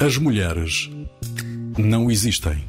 As 0.00 0.16
mulheres 0.16 0.88
não 1.76 2.10
existem. 2.10 2.64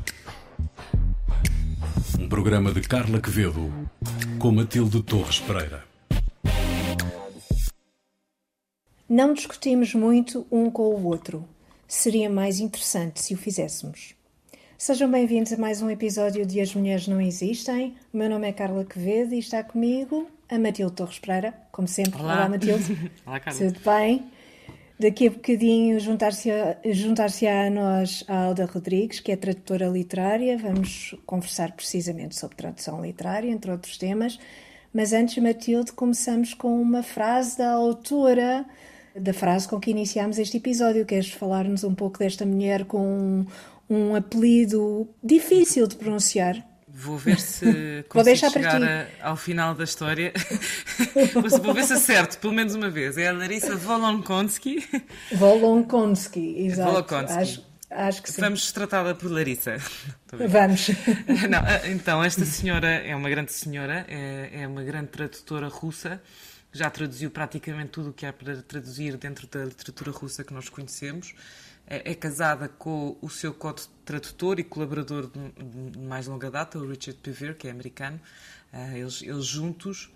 Um 2.19 2.27
programa 2.27 2.72
de 2.72 2.82
Carla 2.82 3.22
Quevedo 3.22 3.72
com 4.40 4.51
Matilde 4.51 5.03
Torres 5.03 5.40
Pereira. 5.40 5.83
Não 9.07 9.33
discutimos 9.33 9.93
muito 9.93 10.45
um 10.51 10.69
com 10.71 10.83
o 10.83 11.05
outro. 11.05 11.43
Seria 11.87 12.29
mais 12.29 12.59
interessante 12.59 13.21
se 13.21 13.33
o 13.33 13.37
fizéssemos. 13.37 14.18
Sejam 14.82 15.11
bem-vindos 15.11 15.52
a 15.52 15.57
mais 15.57 15.82
um 15.82 15.89
episódio 15.89 16.46
de 16.46 16.61
As 16.61 16.73
Mulheres 16.73 17.05
Não 17.05 17.20
Existem. 17.20 17.98
O 18.14 18.18
meu 18.18 18.29
nome 18.29 18.48
é 18.48 18.54
Carla 18.54 18.86
Quevedo 18.86 19.36
e 19.36 19.39
está 19.39 19.61
comigo 19.61 20.32
a 20.48 20.57
Matilde 20.57 20.96
Torres 20.96 21.20
Pereira, 21.20 21.54
como 21.70 21.86
sempre. 21.86 22.21
Olá, 22.21 22.36
Olá 22.36 22.50
Matilde. 22.50 23.11
Olá, 23.28 23.42
Carla. 23.42 23.60
Tudo 23.60 23.79
bem? 23.84 24.32
Daqui 24.97 25.28
a 25.28 25.32
bocadinho 25.32 26.00
juntar-se 26.00 26.50
a, 26.50 26.78
juntar 26.93 27.28
a 27.28 27.70
nós 27.70 28.23
a 28.25 28.46
Alda 28.46 28.65
Rodrigues, 28.65 29.20
que 29.20 29.34
é 29.34 29.36
tradutora 29.36 29.87
literária. 29.87 30.57
Vamos 30.57 31.14
conversar 31.25 31.73
precisamente 31.73 32.40
sobre 32.40 32.56
tradução 32.56 33.04
literária, 33.04 33.52
entre 33.52 33.70
outros 33.72 33.98
temas. 33.98 34.40
Mas 34.94 35.12
antes, 35.12 35.44
Matilde, 35.44 35.92
começamos 35.92 36.54
com 36.54 36.82
uma 36.82 37.04
frase 37.04 37.58
da 37.58 37.73
autora 37.73 38.66
da 39.16 39.34
frase 39.34 39.68
com 39.68 39.80
que 39.80 39.91
iniciámos 39.91 40.38
este 40.38 40.58
episódio. 40.58 41.05
Queres 41.05 41.30
falar-nos 41.31 41.84
um 41.84 41.94
pouco 41.95 42.20
desta 42.20 42.45
mulher 42.45 42.86
com 42.86 43.00
um, 43.00 43.45
um 43.90 44.16
apelido 44.16 45.08
difícil 45.23 45.88
de 45.88 45.95
pronunciar? 45.95 46.63
Vou 46.88 47.17
ver 47.17 47.40
se 47.40 48.03
Vou 48.14 48.23
deixar 48.23 48.48
consigo 48.48 48.72
chegar 48.72 48.84
a- 48.84 49.30
ao 49.30 49.38
final 49.38 49.73
da 49.73 49.84
história. 49.86 50.34
Vou 51.64 51.73
ver 51.73 51.84
se 51.86 51.94
acerto, 51.94 52.38
pelo 52.40 52.53
menos 52.53 52.76
uma 52.76 52.90
vez. 52.90 53.17
É 53.17 53.30
a 53.30 53.31
Larissa 53.31 53.76
Volonkonsky. 53.76 54.84
Volonkonski, 55.31 56.66
exato. 56.66 56.91
Volokonsky. 56.91 57.38
Acho, 57.39 57.66
acho 57.89 58.22
que 58.23 58.31
sim. 58.31 58.41
Vamos 58.41 58.72
tratá-la 58.72 59.16
por 59.16 59.31
Larissa. 59.31 59.78
Vamos. 60.34 60.89
Não, 61.50 61.91
então, 61.91 62.23
esta 62.23 62.44
senhora 62.45 62.88
é 62.89 63.16
uma 63.16 63.30
grande 63.30 63.53
senhora, 63.53 64.06
é, 64.09 64.62
é 64.64 64.67
uma 64.67 64.84
grande 64.84 65.08
tradutora 65.08 65.67
russa, 65.69 66.22
já 66.72 66.89
traduziu 66.89 67.31
praticamente 67.31 67.89
tudo 67.89 68.09
o 68.09 68.14
que 68.14 68.25
há 68.25 68.34
para 68.34 68.62
traduzir 68.62 69.17
dentro 69.17 69.48
da 69.48 69.66
literatura 69.66 70.12
russa 70.12 70.44
que 70.44 70.53
nós 70.53 70.70
conhecemos. 70.70 71.34
É, 71.88 72.12
é 72.12 72.16
casada 72.16 72.70
com 72.70 73.17
o 73.22 73.30
seu 73.30 73.53
co-tradutor 73.53 74.59
e 74.59 74.64
colaborador 74.64 75.30
de, 75.30 76.00
mais 76.00 76.28
longa 76.28 76.52
data, 76.52 76.78
o 76.78 76.88
Richard 76.88 77.20
Pever, 77.22 77.58
que 77.58 77.67
é 77.67 77.72
americano. 77.72 78.20
Ah, 78.72 78.95
eles, 78.97 79.22
eles 79.23 79.45
juntos 79.45 80.12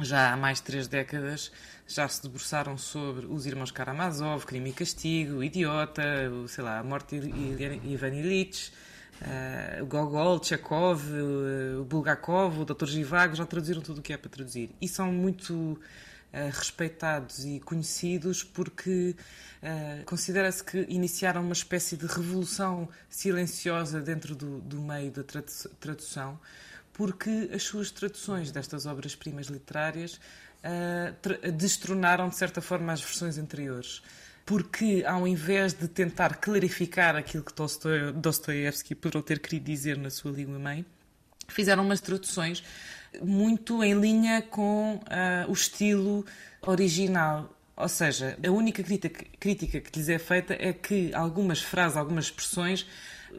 já 0.00 0.32
há 0.32 0.36
mais 0.36 0.58
de 0.58 0.64
três 0.64 0.86
décadas 0.86 1.50
já 1.86 2.06
se 2.06 2.22
debruçaram 2.22 2.78
sobre 2.78 3.26
os 3.26 3.46
irmãos 3.46 3.72
Karamazov, 3.72 4.46
Crime 4.46 4.70
e 4.70 4.72
Castigo, 4.72 5.42
Idiota, 5.42 6.02
sei 6.46 6.62
lá, 6.62 6.78
a 6.78 6.84
morte 6.84 7.18
de 7.18 7.28
Ivan 7.28 8.14
Illich, 8.14 8.72
o 9.82 9.86
Gogol, 9.86 10.42
Chekhov, 10.42 11.02
eh, 11.12 11.76
o 11.78 11.84
Bulgakov, 11.84 12.60
o 12.60 12.64
Dr. 12.64 12.86
Givago, 12.86 13.34
já 13.34 13.44
traduziram 13.44 13.82
tudo 13.82 13.98
o 13.98 14.02
que 14.02 14.12
é 14.12 14.16
para 14.16 14.30
traduzir. 14.30 14.70
E 14.80 14.88
são 14.88 15.12
muito 15.12 15.78
eh, 16.32 16.50
respeitados 16.52 17.44
e 17.44 17.60
conhecidos 17.60 18.42
porque 18.42 19.14
eh, 19.62 20.02
considera-se 20.06 20.64
que 20.64 20.86
iniciaram 20.88 21.42
uma 21.42 21.52
espécie 21.52 21.96
de 21.96 22.06
revolução 22.06 22.88
silenciosa 23.08 24.00
dentro 24.00 24.34
do, 24.34 24.58
do 24.60 24.80
meio 24.80 25.10
da 25.10 25.22
tradu- 25.22 25.70
tradução 25.78 26.38
porque 26.92 27.50
as 27.54 27.62
suas 27.62 27.90
traduções 27.90 28.50
destas 28.50 28.84
obras-primas 28.84 29.46
literárias 29.46 30.20
destronaram, 31.56 32.28
de 32.28 32.36
certa 32.36 32.60
forma, 32.60 32.92
as 32.92 33.00
versões 33.00 33.38
anteriores. 33.38 34.02
Porque, 34.50 35.04
ao 35.06 35.28
invés 35.28 35.72
de 35.72 35.86
tentar 35.86 36.38
clarificar 36.38 37.14
aquilo 37.14 37.44
que 37.44 37.54
Dostoe- 37.54 38.10
Dostoiévski 38.12 38.96
poderá 38.96 39.22
ter 39.22 39.38
querido 39.38 39.66
dizer 39.66 39.96
na 39.96 40.10
sua 40.10 40.32
língua-mãe, 40.32 40.84
fizeram 41.46 41.84
umas 41.84 42.00
traduções 42.00 42.64
muito 43.22 43.84
em 43.84 43.94
linha 43.94 44.42
com 44.42 45.00
ah, 45.06 45.46
o 45.48 45.52
estilo 45.52 46.26
original. 46.62 47.48
Ou 47.76 47.88
seja, 47.88 48.36
a 48.44 48.50
única 48.50 48.82
crítica, 48.82 49.24
crítica 49.38 49.80
que 49.80 49.96
lhes 49.96 50.08
é 50.08 50.18
feita 50.18 50.52
é 50.58 50.72
que 50.72 51.14
algumas 51.14 51.60
frases, 51.62 51.96
algumas 51.96 52.24
expressões 52.24 52.84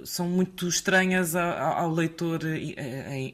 são 0.06 0.30
muito 0.30 0.66
estranhas 0.66 1.36
ao, 1.36 1.92
leitor 1.92 2.46
em, 2.46 2.72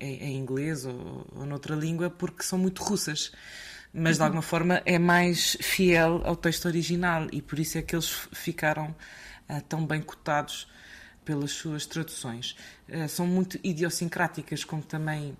em- 0.02 0.36
inglês 0.36 0.84
ou 0.84 1.28
noutra 1.46 1.76
língua 1.76 2.10
porque 2.10 2.42
são 2.42 2.58
muito 2.58 2.82
russas. 2.84 3.32
Mas 3.94 4.18
de 4.18 4.24
alguma 4.24 4.42
forma 4.42 4.82
é 4.86 5.00
mais 5.00 5.58
fiel 5.62 6.22
ao 6.24 6.36
texto 6.36 6.66
original 6.66 7.28
e 7.32 7.42
por 7.42 7.58
isso 7.58 7.78
é 7.78 7.82
que 7.82 7.96
eles 7.96 8.10
ficaram 8.34 8.96
ah, 9.50 9.62
tão 9.62 9.86
bem 9.86 10.02
cotados 10.02 10.68
pelas 11.28 11.52
suas 11.52 11.86
traduções. 11.86 12.56
Eh, 12.88 13.08
são 13.10 13.28
muito 13.28 13.60
idiosincráticas, 13.62 14.64
como 14.64 14.82
também 14.82 15.36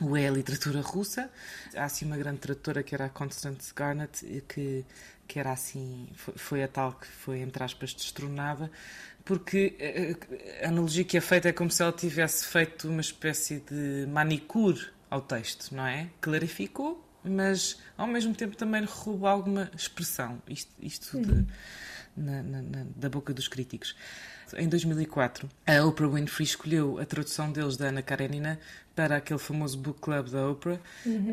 o 0.00 0.16
é 0.16 0.28
a 0.28 0.30
literatura 0.30 0.80
russa. 0.80 1.28
Há 1.74 1.84
assim 1.84 2.04
uma 2.06 2.16
grande 2.16 2.38
tradutora 2.38 2.84
que 2.84 2.94
era 2.94 3.06
a 3.06 3.08
Constance 3.08 3.72
Garnett, 3.74 4.24
que, 4.48 4.84
que 5.26 5.40
era 5.40 5.50
assim, 5.50 6.08
foi, 6.14 6.62
a 6.62 6.68
tal 6.68 6.92
que 6.92 7.08
foi, 7.08 7.40
entre 7.40 7.64
aspas, 7.64 7.92
destronada, 7.92 8.70
porque 9.24 9.74
eh, 9.80 10.64
a 10.64 10.68
analogia 10.68 11.02
que 11.02 11.16
é 11.16 11.20
feita 11.20 11.48
é 11.48 11.52
como 11.52 11.70
se 11.70 11.82
ela 11.82 11.92
tivesse 11.92 12.46
feito 12.46 12.88
uma 12.88 13.00
espécie 13.00 13.58
de 13.60 14.06
manicure 14.06 14.88
ao 15.10 15.20
texto, 15.20 15.74
não 15.74 15.86
é? 15.86 16.10
Clarificou, 16.20 17.07
mas 17.24 17.78
ao 17.96 18.06
mesmo 18.06 18.34
tempo 18.34 18.56
também 18.56 18.84
roubou 18.84 19.28
alguma 19.28 19.70
expressão. 19.76 20.40
Isto, 20.48 20.70
isto 20.80 21.20
de- 21.20 21.46
na- 22.16 22.42
na- 22.42 22.62
na- 22.62 22.86
da 22.96 23.08
boca 23.08 23.32
dos 23.34 23.48
críticos. 23.48 23.94
Em 24.56 24.66
2004, 24.68 25.46
a 25.66 25.84
Oprah 25.84 26.08
Winfrey 26.08 26.44
escolheu 26.46 26.98
a 26.98 27.04
tradução 27.04 27.52
deles 27.52 27.76
da 27.76 27.88
Ana 27.88 28.00
Karenina 28.02 28.58
para 28.96 29.16
aquele 29.16 29.38
famoso 29.38 29.76
book 29.78 30.00
club 30.00 30.30
da 30.30 30.48
Oprah 30.48 30.78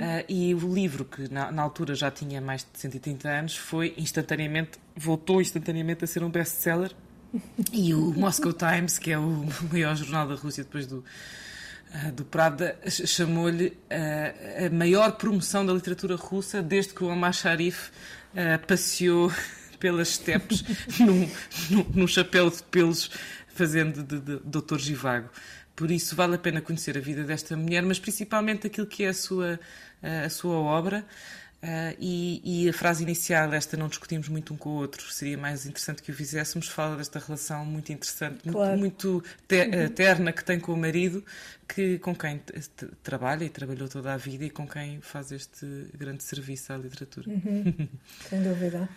Ah, 0.01 0.23
e 0.27 0.53
o 0.53 0.73
livro, 0.73 1.05
que 1.05 1.31
na, 1.31 1.49
na 1.51 1.61
altura 1.61 1.95
já 1.95 2.11
tinha 2.11 2.41
mais 2.41 2.61
de 2.61 2.77
130 2.77 3.29
anos, 3.29 3.55
foi 3.55 3.93
instantaneamente, 3.97 4.77
voltou 4.95 5.41
instantaneamente 5.41 6.03
a 6.03 6.07
ser 6.07 6.23
um 6.23 6.29
best-seller 6.29 6.91
e 7.71 7.93
o 7.93 8.11
Moscow 8.13 8.51
Times, 8.53 8.99
que 8.99 9.11
é 9.11 9.17
o 9.17 9.45
maior 9.71 9.95
jornal 9.95 10.27
da 10.27 10.35
Rússia 10.35 10.63
depois 10.65 10.85
do, 10.85 11.03
do 12.13 12.25
Prada, 12.25 12.77
ch- 12.87 13.07
chamou-lhe 13.07 13.77
ah, 13.89 14.65
a 14.65 14.69
maior 14.69 15.11
promoção 15.13 15.65
da 15.65 15.73
literatura 15.73 16.15
russa 16.15 16.61
desde 16.61 16.93
que 16.93 17.03
o 17.03 17.07
Omar 17.07 17.33
Sharif 17.33 17.89
ah, 18.35 18.59
passeou 18.59 19.31
pelas 19.79 20.09
estepes 20.09 20.63
num, 20.99 21.29
num, 21.69 21.85
num 21.93 22.07
chapéu 22.07 22.49
de 22.49 22.61
pelos 22.63 23.09
fazendo 23.47 24.03
de, 24.03 24.19
de, 24.19 24.37
de 24.37 24.41
Doutor 24.45 24.79
Givago. 24.79 25.29
Por 25.75 25.91
isso 25.91 26.15
vale 26.15 26.35
a 26.35 26.37
pena 26.37 26.61
conhecer 26.61 26.97
a 26.97 27.01
vida 27.01 27.23
desta 27.23 27.55
mulher, 27.55 27.83
mas 27.83 27.99
principalmente 27.99 28.67
aquilo 28.67 28.87
que 28.87 29.03
é 29.03 29.09
a 29.09 29.13
sua, 29.13 29.59
ah, 30.01 30.25
a 30.25 30.29
sua 30.29 30.55
obra. 30.55 31.05
Ah, 31.67 31.95
e, 31.99 32.41
e 32.43 32.69
a 32.69 32.73
frase 32.73 33.01
inicial, 33.01 33.51
esta 33.51 33.75
não 33.75 33.87
discutimos 33.87 34.29
muito 34.29 34.53
um 34.53 34.57
com 34.57 34.69
o 34.69 34.73
outro, 34.73 35.11
seria 35.11 35.35
mais 35.35 35.65
interessante 35.65 36.03
que 36.03 36.11
o 36.11 36.13
fizéssemos, 36.13 36.67
fala 36.67 36.95
desta 36.95 37.17
relação 37.17 37.65
muito 37.65 37.91
interessante, 37.91 38.39
muito- 38.45 38.55
Claro. 38.57 38.77
muito, 38.77 39.23
te- 39.47 39.55
eh, 39.71 39.89
terna 39.89 40.31
que 40.31 40.43
tem 40.45 40.59
com 40.59 40.73
o 40.73 40.77
marido, 40.77 41.23
que, 41.67 41.97
com 41.97 42.13
quem 42.15 42.39
trabalha 43.01 43.43
e 43.45 43.49
trabalhou 43.49 43.87
toda 43.87 44.13
a 44.13 44.17
vida 44.17 44.45
e 44.45 44.49
com 44.51 44.67
quem 44.67 45.01
faz 45.01 45.31
este 45.31 45.65
grande 45.97 46.23
serviço 46.23 46.71
à 46.71 46.77
literatura. 46.77 47.25
Sem 48.29 48.43
dúvida. 48.43 48.87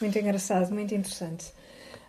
Muito 0.00 0.16
engraçado, 0.16 0.72
muito 0.72 0.94
interessante. 0.94 1.46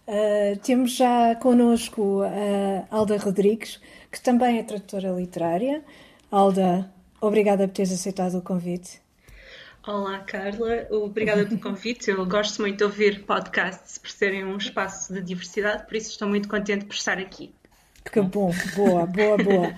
Uh, 0.07 0.55
temos 0.59 0.91
já 0.95 1.33
connosco 1.35 2.21
a 2.21 2.95
Alda 2.95 3.17
Rodrigues, 3.17 3.79
que 4.11 4.21
também 4.21 4.59
é 4.59 4.63
tradutora 4.63 5.09
literária. 5.09 5.83
Alda, 6.29 6.91
obrigada 7.19 7.67
por 7.67 7.73
teres 7.73 7.91
aceitado 7.91 8.37
o 8.37 8.41
convite. 8.43 9.03
Olá, 9.87 10.17
Carla. 10.17 10.87
Obrigada 10.89 11.45
pelo 11.45 11.59
convite. 11.59 12.09
Eu 12.09 12.25
gosto 12.25 12.59
muito 12.59 12.77
de 12.77 12.83
ouvir 12.83 13.23
podcasts 13.23 13.99
por 13.99 14.09
serem 14.09 14.43
um 14.43 14.57
espaço 14.57 15.13
de 15.13 15.21
diversidade, 15.21 15.85
por 15.85 15.95
isso 15.95 16.09
estou 16.09 16.27
muito 16.27 16.49
contente 16.49 16.85
por 16.85 16.95
estar 16.95 17.19
aqui. 17.19 17.53
Que 18.11 18.19
bom, 18.19 18.51
boa, 18.75 19.05
boa, 19.05 19.37
boa. 19.37 19.75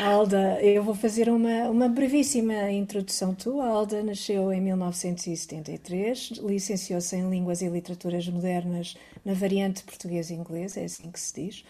Alda, 0.00 0.60
eu 0.62 0.84
vou 0.84 0.94
fazer 0.94 1.28
uma, 1.28 1.68
uma 1.68 1.88
brevíssima 1.88 2.70
introdução 2.70 3.34
tua. 3.34 3.66
Alda 3.66 4.00
nasceu 4.02 4.52
em 4.52 4.60
1973, 4.60 6.40
licenciou-se 6.44 7.16
em 7.16 7.28
Línguas 7.28 7.62
e 7.62 7.68
Literaturas 7.68 8.28
Modernas 8.28 8.96
na 9.24 9.34
variante 9.34 9.82
português 9.82 10.30
e 10.30 10.34
inglês, 10.34 10.76
é 10.76 10.84
assim 10.84 11.10
que 11.10 11.18
se 11.18 11.34
diz. 11.34 11.64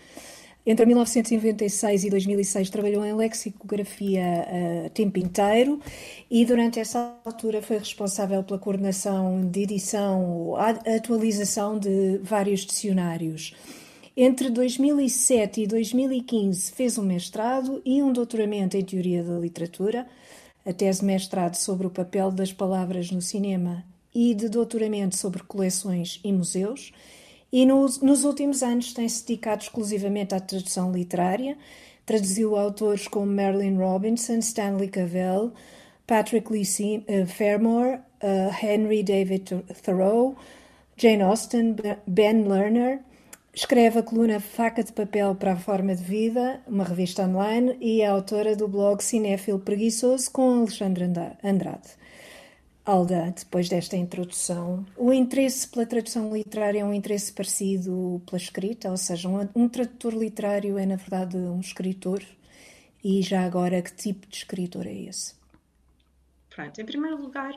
Entre 0.64 0.87
1996 0.87 2.05
e 2.05 2.11
2006 2.11 2.70
trabalhou 2.70 3.05
em 3.05 3.12
lexicografia 3.12 4.47
a 4.87 4.91
tempo 4.91 5.19
inteiro 5.19 5.81
e 6.31 6.44
durante 6.44 6.79
essa 6.79 7.17
altura 7.25 7.61
foi 7.61 7.79
responsável 7.79 8.44
pela 8.44 8.61
coordenação 8.61 9.41
de 9.41 9.62
edição, 9.62 10.55
atualização 10.56 11.76
de 11.76 12.19
vários 12.23 12.61
dicionários. 12.61 13.55
Entre 14.17 14.50
2007 14.50 15.62
e 15.62 15.67
2015 15.67 16.70
fez 16.70 16.97
um 16.97 17.03
mestrado 17.03 17.82
e 17.85 18.00
um 18.00 18.12
doutoramento 18.12 18.76
em 18.76 18.85
Teoria 18.85 19.25
da 19.25 19.38
Literatura, 19.38 20.06
a 20.64 20.73
tese 20.73 21.05
mestrado 21.05 21.56
sobre 21.56 21.88
o 21.88 21.91
papel 21.91 22.31
das 22.31 22.53
palavras 22.53 23.11
no 23.11 23.20
cinema 23.20 23.85
e 24.14 24.32
de 24.32 24.49
doutoramento 24.49 25.17
sobre 25.17 25.43
coleções 25.43 26.20
e 26.23 26.31
museus. 26.31 26.93
E 27.52 27.66
nos, 27.66 28.00
nos 28.00 28.25
últimos 28.25 28.62
anos 28.62 28.94
tem-se 28.94 29.26
dedicado 29.26 29.62
exclusivamente 29.62 30.34
à 30.34 30.40
tradução 30.40 30.90
literária. 30.90 31.58
Traduziu 32.06 32.56
autores 32.56 33.06
como 33.06 33.26
Marilyn 33.26 33.76
Robinson, 33.76 34.38
Stanley 34.38 34.88
Cavell, 34.88 35.52
Patrick 36.06 36.50
Lee 36.50 36.62
uh, 36.62 37.26
Fairmore, 37.26 38.00
uh, 38.22 38.64
Henry 38.64 39.02
David 39.02 39.62
Thoreau, 39.82 40.34
Jane 40.96 41.22
Austen, 41.22 41.76
Ben 42.06 42.49
Lerner. 42.49 43.00
Escreve 43.54 43.99
a 43.99 44.02
coluna 44.02 44.40
Faca 44.40 44.82
de 44.82 44.93
Papel 44.93 45.34
para 45.34 45.52
a 45.52 45.56
Forma 45.56 45.94
de 45.94 46.02
Vida, 46.02 46.62
uma 46.66 46.84
revista 46.84 47.22
online, 47.22 47.76
e 47.82 48.00
é 48.00 48.06
autora 48.06 48.56
do 48.56 48.66
blog 48.66 49.04
Cinéfilo 49.04 49.58
Preguiçoso 49.58 50.31
com 50.31 50.60
Alexandre 50.60 51.04
Andrade. 51.44 52.01
Alda, 52.84 53.32
depois 53.37 53.69
desta 53.69 53.96
introdução, 53.96 54.84
o 54.96 55.12
interesse 55.12 55.69
pela 55.69 55.87
tradução 55.87 56.34
literária 56.34 56.81
é 56.81 56.84
um 56.84 56.93
interesse 56.93 57.32
parecido 57.32 58.20
pela 58.26 58.43
escrita, 58.43 58.90
ou 58.90 58.96
seja, 58.96 59.29
um, 59.29 59.49
um 59.55 59.69
tradutor 59.69 60.12
literário 60.14 60.76
é, 60.76 60.84
na 60.84 60.96
verdade, 60.96 61.37
um 61.37 61.61
escritor. 61.61 62.25
E 63.05 63.23
já 63.23 63.44
agora, 63.44 63.81
que 63.82 63.94
tipo 63.94 64.26
de 64.26 64.37
escritor 64.37 64.87
é 64.87 64.93
esse? 64.93 65.34
Pronto, 66.50 66.81
em 66.81 66.84
primeiro 66.84 67.23
lugar, 67.23 67.52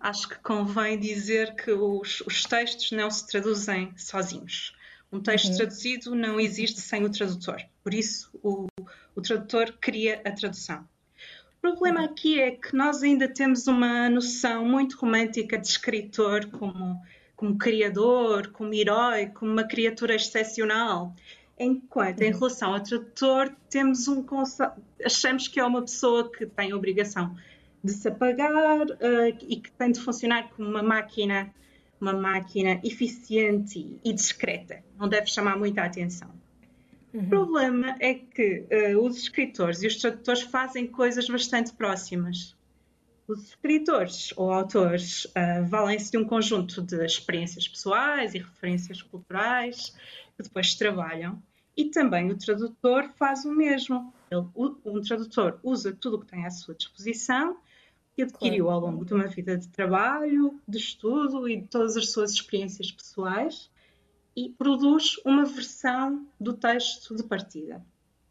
acho 0.00 0.28
que 0.28 0.38
convém 0.38 0.98
dizer 0.98 1.54
que 1.54 1.70
os, 1.70 2.22
os 2.22 2.44
textos 2.44 2.90
não 2.90 3.10
se 3.10 3.26
traduzem 3.26 3.92
sozinhos. 3.98 4.74
Um 5.12 5.20
texto 5.20 5.50
uhum. 5.50 5.56
traduzido 5.56 6.14
não 6.14 6.40
existe 6.40 6.80
sem 6.80 7.04
o 7.04 7.10
tradutor. 7.10 7.62
Por 7.82 7.92
isso, 7.92 8.30
o, 8.42 8.66
o 9.14 9.20
tradutor 9.20 9.76
cria 9.78 10.22
a 10.24 10.32
tradução. 10.32 10.88
O 11.62 11.72
problema 11.72 12.06
aqui 12.06 12.40
é 12.40 12.52
que 12.52 12.74
nós 12.74 13.02
ainda 13.02 13.28
temos 13.28 13.66
uma 13.66 14.08
noção 14.08 14.64
muito 14.64 14.96
romântica 14.96 15.58
de 15.58 15.66
escritor 15.66 16.46
como, 16.46 16.98
como 17.36 17.58
criador, 17.58 18.48
como 18.48 18.72
herói, 18.72 19.26
como 19.26 19.52
uma 19.52 19.64
criatura 19.64 20.14
excepcional. 20.14 21.14
Enquanto, 21.58 22.22
em 22.22 22.32
uhum. 22.32 22.38
relação 22.38 22.72
ao 22.72 22.80
tradutor, 22.80 23.54
temos 23.68 24.08
um 24.08 24.24
achamos 25.04 25.48
que 25.48 25.60
é 25.60 25.64
uma 25.64 25.82
pessoa 25.82 26.32
que 26.32 26.46
tem 26.46 26.72
obrigação 26.72 27.36
de 27.84 27.92
se 27.92 28.08
apagar 28.08 28.50
uh, 28.52 29.36
e 29.46 29.56
que 29.56 29.70
tem 29.72 29.92
de 29.92 30.00
funcionar 30.00 30.48
como 30.50 30.66
uma 30.66 30.82
máquina 30.82 31.52
uma 32.00 32.14
máquina 32.14 32.80
eficiente 32.82 34.00
e 34.02 34.12
discreta, 34.14 34.82
não 34.98 35.06
deve 35.06 35.26
chamar 35.26 35.58
muita 35.58 35.82
atenção. 35.84 36.39
Uhum. 37.12 37.22
O 37.22 37.28
problema 37.28 37.96
é 37.98 38.14
que 38.14 38.66
uh, 38.70 39.04
os 39.04 39.18
escritores 39.18 39.82
e 39.82 39.86
os 39.86 39.96
tradutores 39.96 40.42
fazem 40.42 40.86
coisas 40.86 41.28
bastante 41.28 41.72
próximas. 41.72 42.56
Os 43.26 43.48
escritores 43.48 44.32
ou 44.36 44.52
autores 44.52 45.24
uh, 45.26 45.64
valem-se 45.68 46.10
de 46.10 46.18
um 46.18 46.24
conjunto 46.24 46.82
de 46.82 47.04
experiências 47.04 47.66
pessoais 47.66 48.34
e 48.34 48.38
referências 48.38 49.02
culturais 49.02 49.94
que 50.36 50.42
depois 50.42 50.74
trabalham, 50.74 51.42
e 51.76 51.86
também 51.86 52.30
o 52.30 52.36
tradutor 52.36 53.08
faz 53.16 53.44
o 53.44 53.52
mesmo. 53.52 54.12
Ele, 54.30 54.44
um 54.56 55.00
tradutor 55.00 55.58
usa 55.62 55.92
tudo 55.92 56.16
o 56.16 56.20
que 56.20 56.26
tem 56.26 56.46
à 56.46 56.50
sua 56.50 56.74
disposição 56.74 57.56
que 58.14 58.22
adquiriu 58.22 58.68
ao 58.68 58.80
longo 58.80 59.04
de 59.04 59.14
uma 59.14 59.26
vida 59.26 59.56
de 59.56 59.68
trabalho, 59.68 60.60
de 60.66 60.78
estudo 60.78 61.48
e 61.48 61.60
de 61.60 61.68
todas 61.68 61.96
as 61.96 62.10
suas 62.10 62.32
experiências 62.32 62.90
pessoais 62.90 63.69
e 64.40 64.48
produz 64.48 65.18
uma 65.22 65.44
versão 65.44 66.26
do 66.40 66.54
texto 66.54 67.14
de 67.14 67.22
partida, 67.22 67.84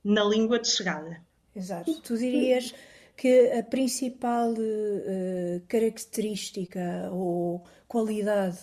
na 0.03 0.23
língua 0.23 0.57
de 0.57 0.67
chegada. 0.67 1.21
Exato. 1.55 2.01
Tu 2.01 2.17
dirias 2.17 2.73
que 3.15 3.51
a 3.51 3.61
principal 3.63 4.53
uh, 4.53 5.61
característica 5.67 7.11
ou 7.11 7.63
qualidade 7.87 8.57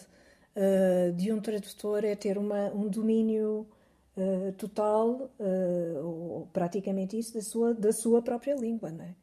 uh, 0.57 1.13
de 1.13 1.33
um 1.33 1.41
tradutor 1.41 2.05
é 2.05 2.17
ter 2.17 2.37
uma, 2.37 2.73
um 2.75 2.89
domínio 2.89 3.65
uh, 4.17 4.53
total, 4.55 5.31
ou 6.03 6.49
praticamente 6.53 7.17
isso, 7.17 7.35
da 7.35 7.43
sua, 7.43 7.75
da 7.75 7.93
sua 7.93 8.23
própria 8.23 8.57
língua, 8.57 8.91
não 8.91 9.05
é? 9.05 9.15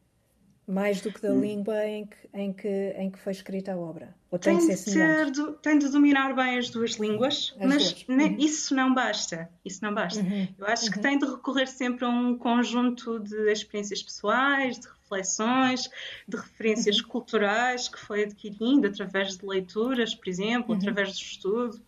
Mais 0.73 1.01
do 1.01 1.11
que 1.11 1.21
da 1.21 1.31
hum. 1.31 1.39
língua 1.39 1.85
em 1.85 2.05
que, 2.05 2.17
em, 2.33 2.51
que, 2.51 2.95
em 2.97 3.09
que 3.11 3.19
foi 3.19 3.31
escrita 3.31 3.73
a 3.73 3.77
obra? 3.77 4.13
Ou 4.31 4.39
tem, 4.39 4.57
tem 4.57 4.67
de 4.69 4.75
ser 4.77 5.29
do, 5.29 5.53
tem 5.53 5.77
de 5.77 5.87
dominar 5.89 6.35
bem 6.35 6.57
as 6.57 6.69
duas 6.69 6.93
línguas, 6.93 7.53
as 7.59 7.67
mas 7.67 7.93
duas. 7.93 8.05
Uhum. 8.09 8.35
isso 8.39 8.75
não 8.75 8.93
basta. 8.93 9.47
Isso 9.63 9.83
não 9.83 9.93
basta. 9.93 10.21
Uhum. 10.21 10.47
Eu 10.57 10.65
acho 10.65 10.85
uhum. 10.85 10.91
que 10.91 10.99
tem 10.99 11.17
de 11.19 11.25
recorrer 11.25 11.67
sempre 11.67 12.05
a 12.05 12.09
um 12.09 12.35
conjunto 12.35 13.19
de 13.19 13.51
experiências 13.51 14.01
pessoais, 14.01 14.79
de 14.79 14.87
reflexões, 14.87 15.89
de 16.27 16.35
referências 16.35 16.99
uhum. 16.99 17.07
culturais 17.07 17.87
que 17.87 17.99
foi 17.99 18.23
adquirindo 18.23 18.87
através 18.87 19.37
de 19.37 19.45
leituras, 19.45 20.15
por 20.15 20.27
exemplo, 20.27 20.71
uhum. 20.71 20.77
através 20.77 21.09
do 21.09 21.21
estudo. 21.21 21.81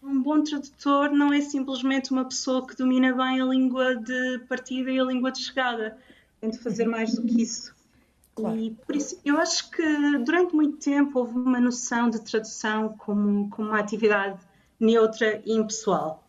Um 0.00 0.22
bom 0.22 0.42
tradutor 0.44 1.10
não 1.10 1.32
é 1.32 1.40
simplesmente 1.40 2.12
uma 2.12 2.24
pessoa 2.24 2.64
que 2.64 2.76
domina 2.76 3.12
bem 3.12 3.40
a 3.40 3.44
língua 3.44 3.96
de 3.96 4.38
partida 4.48 4.90
e 4.92 5.00
a 5.00 5.04
língua 5.04 5.32
de 5.32 5.40
chegada. 5.40 5.98
Tem 6.40 6.50
de 6.50 6.58
fazer 6.58 6.86
mais 6.86 7.16
do 7.16 7.22
que 7.22 7.42
isso. 7.42 7.76
Claro. 8.40 8.56
E 8.56 8.70
por 8.70 8.94
isso, 8.94 9.20
eu 9.24 9.38
acho 9.38 9.70
que 9.70 10.18
durante 10.18 10.54
muito 10.54 10.78
tempo 10.78 11.18
houve 11.18 11.36
uma 11.36 11.60
noção 11.60 12.08
de 12.08 12.20
tradução 12.20 12.94
como, 12.96 13.50
como 13.50 13.68
uma 13.68 13.80
atividade 13.80 14.40
neutra 14.78 15.42
e 15.44 15.52
impessoal. 15.52 16.24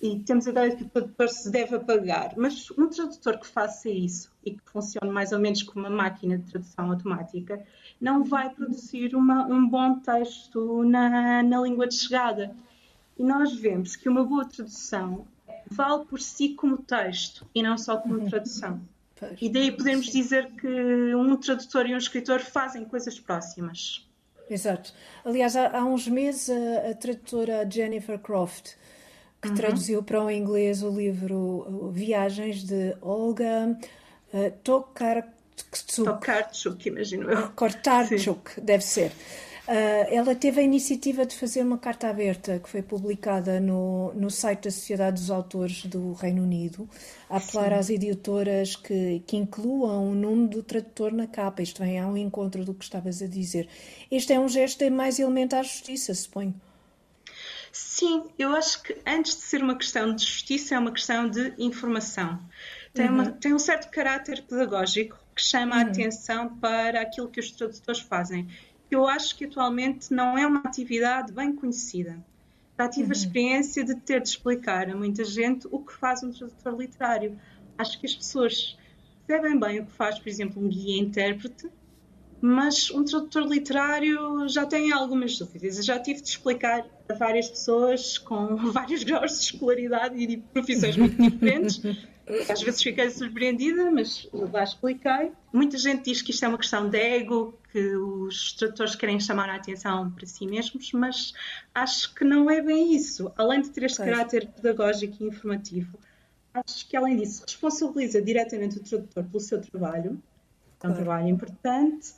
E 0.00 0.18
temos 0.20 0.46
a 0.46 0.50
ideia 0.50 0.70
de 0.70 0.76
que 0.76 0.84
o 0.84 0.88
tradutor 0.88 1.28
se 1.28 1.50
deve 1.50 1.76
apagar. 1.76 2.34
Mas 2.36 2.70
um 2.72 2.88
tradutor 2.88 3.38
que 3.38 3.46
faça 3.46 3.88
isso 3.88 4.30
e 4.44 4.52
que 4.52 4.60
funcione 4.64 5.10
mais 5.10 5.32
ou 5.32 5.38
menos 5.38 5.62
como 5.62 5.86
uma 5.86 5.94
máquina 5.94 6.38
de 6.38 6.50
tradução 6.50 6.90
automática 6.90 7.64
não 8.00 8.24
vai 8.24 8.50
produzir 8.50 9.14
uma, 9.14 9.46
um 9.46 9.66
bom 9.66 10.00
texto 10.00 10.82
na, 10.84 11.42
na 11.42 11.60
língua 11.60 11.86
de 11.86 11.94
chegada. 11.94 12.54
E 13.18 13.22
nós 13.22 13.54
vemos 13.54 13.96
que 13.96 14.08
uma 14.08 14.24
boa 14.24 14.44
tradução 14.44 15.26
vale 15.70 16.04
por 16.04 16.20
si 16.20 16.50
como 16.50 16.78
texto 16.78 17.46
e 17.54 17.62
não 17.62 17.78
só 17.78 17.96
como 17.96 18.28
tradução. 18.28 18.80
Pois, 19.18 19.40
e 19.40 19.48
daí 19.48 19.70
podemos 19.70 20.06
sim. 20.06 20.22
dizer 20.22 20.50
que 20.52 21.14
um 21.14 21.36
tradutor 21.36 21.86
e 21.86 21.94
um 21.94 21.98
escritor 21.98 22.40
fazem 22.40 22.84
coisas 22.84 23.18
próximas. 23.18 24.06
Exato. 24.50 24.92
Aliás, 25.24 25.56
há, 25.56 25.78
há 25.78 25.84
uns 25.84 26.06
meses 26.08 26.50
a, 26.50 26.90
a, 26.90 26.94
tradutora 26.94 27.68
Jennifer 27.70 28.18
Croft, 28.18 28.74
que 29.40 29.48
uhum. 29.48 29.54
traduziu 29.54 30.02
para 30.02 30.22
o 30.22 30.30
inglês 30.30 30.82
o 30.82 30.90
livro 30.90 31.90
Viagens 31.92 32.64
de 32.64 32.96
Olga 33.00 33.78
uh, 34.32 34.50
Tokarczuk. 34.62 35.32
Tokarczuk, 36.04 36.86
imagino 36.86 37.30
eu. 37.30 37.48
Kortarczuk, 37.52 38.60
deve 38.60 38.84
ser. 38.84 39.12
Uh, 39.66 40.04
ela 40.10 40.34
teve 40.34 40.60
a 40.60 40.62
iniciativa 40.62 41.24
de 41.24 41.34
fazer 41.34 41.62
uma 41.62 41.78
carta 41.78 42.08
aberta 42.08 42.58
que 42.58 42.68
foi 42.68 42.82
publicada 42.82 43.58
no, 43.58 44.12
no 44.12 44.30
site 44.30 44.64
da 44.64 44.70
Sociedade 44.70 45.18
dos 45.18 45.30
Autores 45.30 45.86
do 45.86 46.12
Reino 46.12 46.42
Unido, 46.42 46.86
a 47.30 47.38
apelar 47.38 47.70
Sim. 47.70 47.74
às 47.74 47.90
editoras 47.90 48.76
que, 48.76 49.22
que 49.26 49.38
incluam 49.38 50.10
o 50.10 50.14
nome 50.14 50.48
do 50.48 50.62
tradutor 50.62 51.12
na 51.12 51.26
capa. 51.26 51.62
Isto 51.62 51.82
vem 51.82 51.98
ao 51.98 52.14
encontro 52.14 52.62
do 52.62 52.74
que 52.74 52.84
estavas 52.84 53.22
a 53.22 53.26
dizer. 53.26 53.66
Este 54.10 54.34
é 54.34 54.40
um 54.40 54.48
gesto 54.48 54.80
de 54.80 54.90
mais 54.90 55.18
elementar 55.18 55.64
justiça, 55.64 56.12
suponho. 56.14 56.54
Sim, 57.72 58.24
eu 58.38 58.54
acho 58.54 58.82
que 58.82 58.94
antes 59.06 59.34
de 59.34 59.42
ser 59.42 59.62
uma 59.62 59.76
questão 59.76 60.14
de 60.14 60.24
justiça, 60.24 60.74
é 60.74 60.78
uma 60.78 60.92
questão 60.92 61.28
de 61.28 61.54
informação. 61.56 62.38
Tem, 62.92 63.08
uma, 63.08 63.24
uhum. 63.24 63.32
tem 63.32 63.54
um 63.54 63.58
certo 63.58 63.90
caráter 63.90 64.42
pedagógico 64.42 65.18
que 65.34 65.42
chama 65.42 65.76
uhum. 65.76 65.82
a 65.82 65.84
atenção 65.86 66.56
para 66.58 67.00
aquilo 67.00 67.28
que 67.28 67.40
os 67.40 67.50
tradutores 67.50 68.00
fazem 68.00 68.46
que 68.94 68.96
eu 68.96 69.08
acho 69.08 69.36
que 69.36 69.44
atualmente 69.44 70.14
não 70.14 70.38
é 70.38 70.46
uma 70.46 70.60
atividade 70.60 71.32
bem 71.32 71.52
conhecida. 71.52 72.24
Já 72.78 72.88
tive 72.88 73.06
uhum. 73.06 73.10
a 73.10 73.14
experiência 73.14 73.84
de 73.84 73.96
ter 73.96 74.22
de 74.22 74.28
explicar 74.28 74.88
a 74.88 74.96
muita 74.96 75.24
gente 75.24 75.66
o 75.68 75.80
que 75.80 75.92
faz 75.92 76.22
um 76.22 76.30
tradutor 76.30 76.78
literário. 76.78 77.36
Acho 77.76 77.98
que 77.98 78.06
as 78.06 78.14
pessoas 78.14 78.78
percebem 79.26 79.58
bem 79.58 79.80
o 79.80 79.86
que 79.86 79.90
faz, 79.90 80.16
por 80.20 80.28
exemplo, 80.28 80.62
um 80.62 80.68
guia-intérprete, 80.68 81.68
mas 82.40 82.88
um 82.92 83.04
tradutor 83.04 83.48
literário 83.48 84.48
já 84.48 84.64
tem 84.64 84.92
algumas 84.92 85.36
dúvidas. 85.36 85.76
Eu 85.76 85.82
já 85.82 85.98
tive 85.98 86.20
de 86.20 86.28
explicar 86.28 86.86
a 87.08 87.14
várias 87.14 87.48
pessoas 87.48 88.16
com 88.16 88.54
vários 88.70 89.02
graus 89.02 89.32
de 89.32 89.44
escolaridade 89.44 90.14
e 90.16 90.24
de 90.24 90.36
profissões 90.36 90.96
muito 90.96 91.20
diferentes 91.20 91.82
às 92.48 92.62
vezes 92.62 92.82
fiquei 92.82 93.10
surpreendida, 93.10 93.90
mas 93.90 94.28
lá 94.32 94.64
expliquei. 94.64 95.32
Muita 95.52 95.76
gente 95.76 96.04
diz 96.04 96.22
que 96.22 96.30
isto 96.30 96.44
é 96.44 96.48
uma 96.48 96.58
questão 96.58 96.88
de 96.88 96.98
ego, 96.98 97.58
que 97.70 97.96
os 97.96 98.54
tradutores 98.54 98.94
querem 98.94 99.20
chamar 99.20 99.48
a 99.50 99.56
atenção 99.56 100.10
para 100.10 100.26
si 100.26 100.46
mesmos, 100.46 100.92
mas 100.92 101.34
acho 101.74 102.14
que 102.14 102.24
não 102.24 102.50
é 102.50 102.62
bem 102.62 102.94
isso. 102.94 103.30
Além 103.36 103.60
de 103.60 103.70
ter 103.70 103.84
este 103.84 103.98
pois. 103.98 104.10
caráter 104.10 104.46
pedagógico 104.48 105.22
e 105.22 105.26
informativo, 105.26 105.98
acho 106.54 106.88
que 106.88 106.96
além 106.96 107.16
disso 107.16 107.42
responsabiliza 107.46 108.22
diretamente 108.22 108.78
o 108.78 108.82
tradutor 108.82 109.24
pelo 109.24 109.40
seu 109.40 109.60
trabalho, 109.60 110.22
é 110.82 110.86
um 110.86 110.90
claro. 110.90 110.96
trabalho 110.96 111.28
importante. 111.28 112.14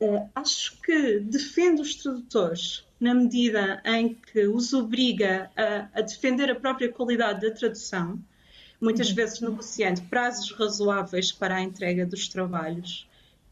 Uh, 0.00 0.26
acho 0.34 0.80
que 0.80 1.20
defende 1.20 1.82
os 1.82 1.94
tradutores 1.96 2.86
na 2.98 3.14
medida 3.14 3.82
em 3.84 4.14
que 4.14 4.46
os 4.46 4.72
obriga 4.72 5.50
a, 5.54 5.98
a 5.98 6.00
defender 6.00 6.50
a 6.50 6.54
própria 6.54 6.90
qualidade 6.90 7.46
da 7.46 7.54
tradução 7.54 8.18
muitas 8.80 9.10
uhum. 9.10 9.14
vezes 9.14 9.40
negociando 9.40 10.02
prazos 10.02 10.52
razoáveis 10.52 11.30
para 11.32 11.56
a 11.56 11.60
entrega 11.60 12.06
dos 12.06 12.28
trabalhos 12.28 13.08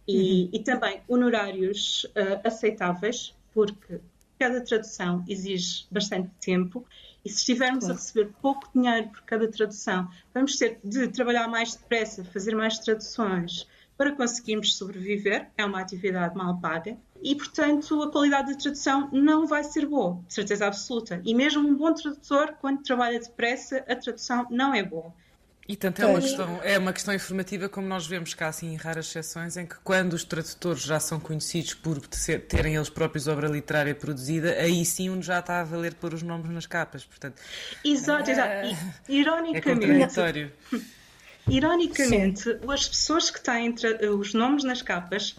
e, 0.07 0.45
uhum. 0.45 0.51
e 0.53 0.59
também 0.61 1.03
honorários 1.07 2.05
uh, 2.05 2.47
aceitáveis, 2.47 3.35
porque 3.53 4.01
cada 4.39 4.61
tradução 4.61 5.25
exige 5.29 5.87
bastante 5.91 6.31
tempo 6.41 6.85
e 7.25 7.29
se 7.29 7.39
estivermos 7.39 7.85
claro. 7.85 7.95
a 7.95 7.97
receber 7.97 8.33
pouco 8.41 8.71
dinheiro 8.75 9.09
por 9.09 9.23
cada 9.23 9.49
tradução, 9.49 10.09
vamos 10.33 10.57
ter 10.57 10.79
de 10.83 11.09
trabalhar 11.09 11.49
mais 11.49 11.75
depressa, 11.75 12.25
fazer 12.25 12.55
mais 12.55 12.79
traduções 12.79 13.67
para 13.99 14.13
conseguirmos 14.13 14.77
sobreviver. 14.77 15.49
É 15.59 15.65
uma 15.65 15.81
atividade 15.81 16.37
mal 16.37 16.59
paga 16.59 16.97
e, 17.23 17.35
portanto, 17.35 18.01
a 18.03 18.11
qualidade 18.11 18.53
da 18.53 18.59
tradução 18.59 19.11
não 19.13 19.47
vai 19.47 19.65
ser 19.65 19.85
boa, 19.85 20.21
de 20.29 20.35
certeza 20.35 20.67
absoluta. 20.67 21.21
E 21.25 21.35
mesmo 21.35 21.69
um 21.69 21.75
bom 21.75 21.93
tradutor, 21.93 22.55
quando 22.61 22.83
trabalha 22.83 23.19
depressa, 23.19 23.85
a 23.89 23.97
tradução 23.97 24.47
não 24.51 24.73
é 24.73 24.83
boa. 24.83 25.13
E 25.69 25.77
tanto 25.77 26.01
é 26.01 26.07
uma, 26.07 26.19
questão, 26.19 26.61
é 26.63 26.79
uma 26.79 26.93
questão 26.95 27.13
informativa, 27.13 27.69
como 27.69 27.87
nós 27.87 28.07
vemos 28.07 28.33
cá, 28.33 28.49
assim, 28.49 28.73
em 28.73 28.77
raras 28.77 29.05
exceções, 29.05 29.55
em 29.59 29.67
que 29.67 29.75
quando 29.85 30.15
os 30.15 30.25
tradutores 30.25 30.81
já 30.81 30.99
são 30.99 31.21
conhecidos 31.21 31.75
por 31.75 32.01
terem 32.49 32.77
eles 32.77 32.89
próprios 32.89 33.29
obra 33.29 33.49
literária 33.49 33.95
produzida, 33.95 34.53
aí 34.53 34.83
sim 34.87 35.11
um 35.11 35.21
já 35.21 35.41
está 35.41 35.61
a 35.61 35.65
valer 35.65 35.93
pôr 35.93 36.15
os 36.15 36.23
nomes 36.23 36.51
nas 36.51 36.65
capas. 36.65 37.05
Portanto, 37.05 37.43
exato, 37.85 38.31
exato. 38.31 38.51
É, 38.51 38.79
ironicamente. 39.13 40.19
É 40.19 40.51
Ironicamente, 41.51 42.43
sim. 42.43 42.59
as 42.71 42.89
pessoas 42.89 43.31
que 43.31 43.41
têm 43.41 43.75
os 44.19 44.35
nomes 44.35 44.65
nas 44.65 44.83
capas 44.83 45.37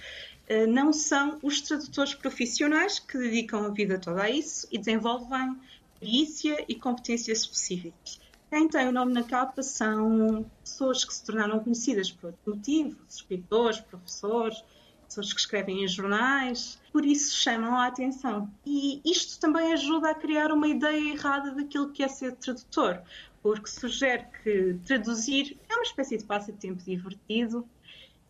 eh, 0.48 0.66
não 0.66 0.92
são 0.92 1.38
os 1.44 1.62
tradutores 1.62 2.16
profissionais 2.16 2.98
que 2.98 3.18
dedicam 3.18 3.66
a 3.66 3.70
vida 3.70 4.00
toda 4.00 4.24
a 4.24 4.30
isso 4.30 4.68
e 4.72 4.78
desenvolvem 4.78 5.56
perícia 6.00 6.66
e 6.68 6.75
competências 6.75 7.42
específicas. 7.42 8.20
Quem 8.50 8.68
tem 8.68 8.88
o 8.88 8.92
nome 8.92 9.13
na 9.13 9.24
capa 9.24 9.62
são 9.62 10.50
pessoas 10.63 11.06
que 11.06 11.13
se 11.13 11.24
tornaram 11.24 11.60
conhecidas 11.60 12.12
por 12.12 12.28
outro 12.28 12.56
motivo, 12.56 12.98
escritores, 13.08 13.80
professores, 13.80 14.63
pessoas 15.08 15.34
que 15.34 15.39
escrevem 15.39 15.84
em 15.84 15.88
jornais, 15.88 16.80
por 16.92 17.06
isso 17.06 17.36
chamam 17.36 17.75
a 17.75 17.88
atenção. 17.88 18.50
E 18.66 19.01
isto 19.06 19.39
também 19.39 19.74
ajuda 19.74 20.10
a 20.10 20.16
criar 20.16 20.51
uma 20.51 20.68
ideia 20.68 21.13
errada 21.13 21.51
daquilo 21.51 21.92
que 21.92 22.04
é 22.04 22.08
ser 22.08 22.36
tradutor, 22.38 23.01
porque 23.41 23.67
sugere 23.69 24.25
que 24.43 24.77
traduzir 24.86 25.58
é 25.69 25.74
uma 25.74 25.84
espécie 25.84 26.17
de 26.17 26.24
passatempo 26.24 26.84
divertido. 26.84 27.67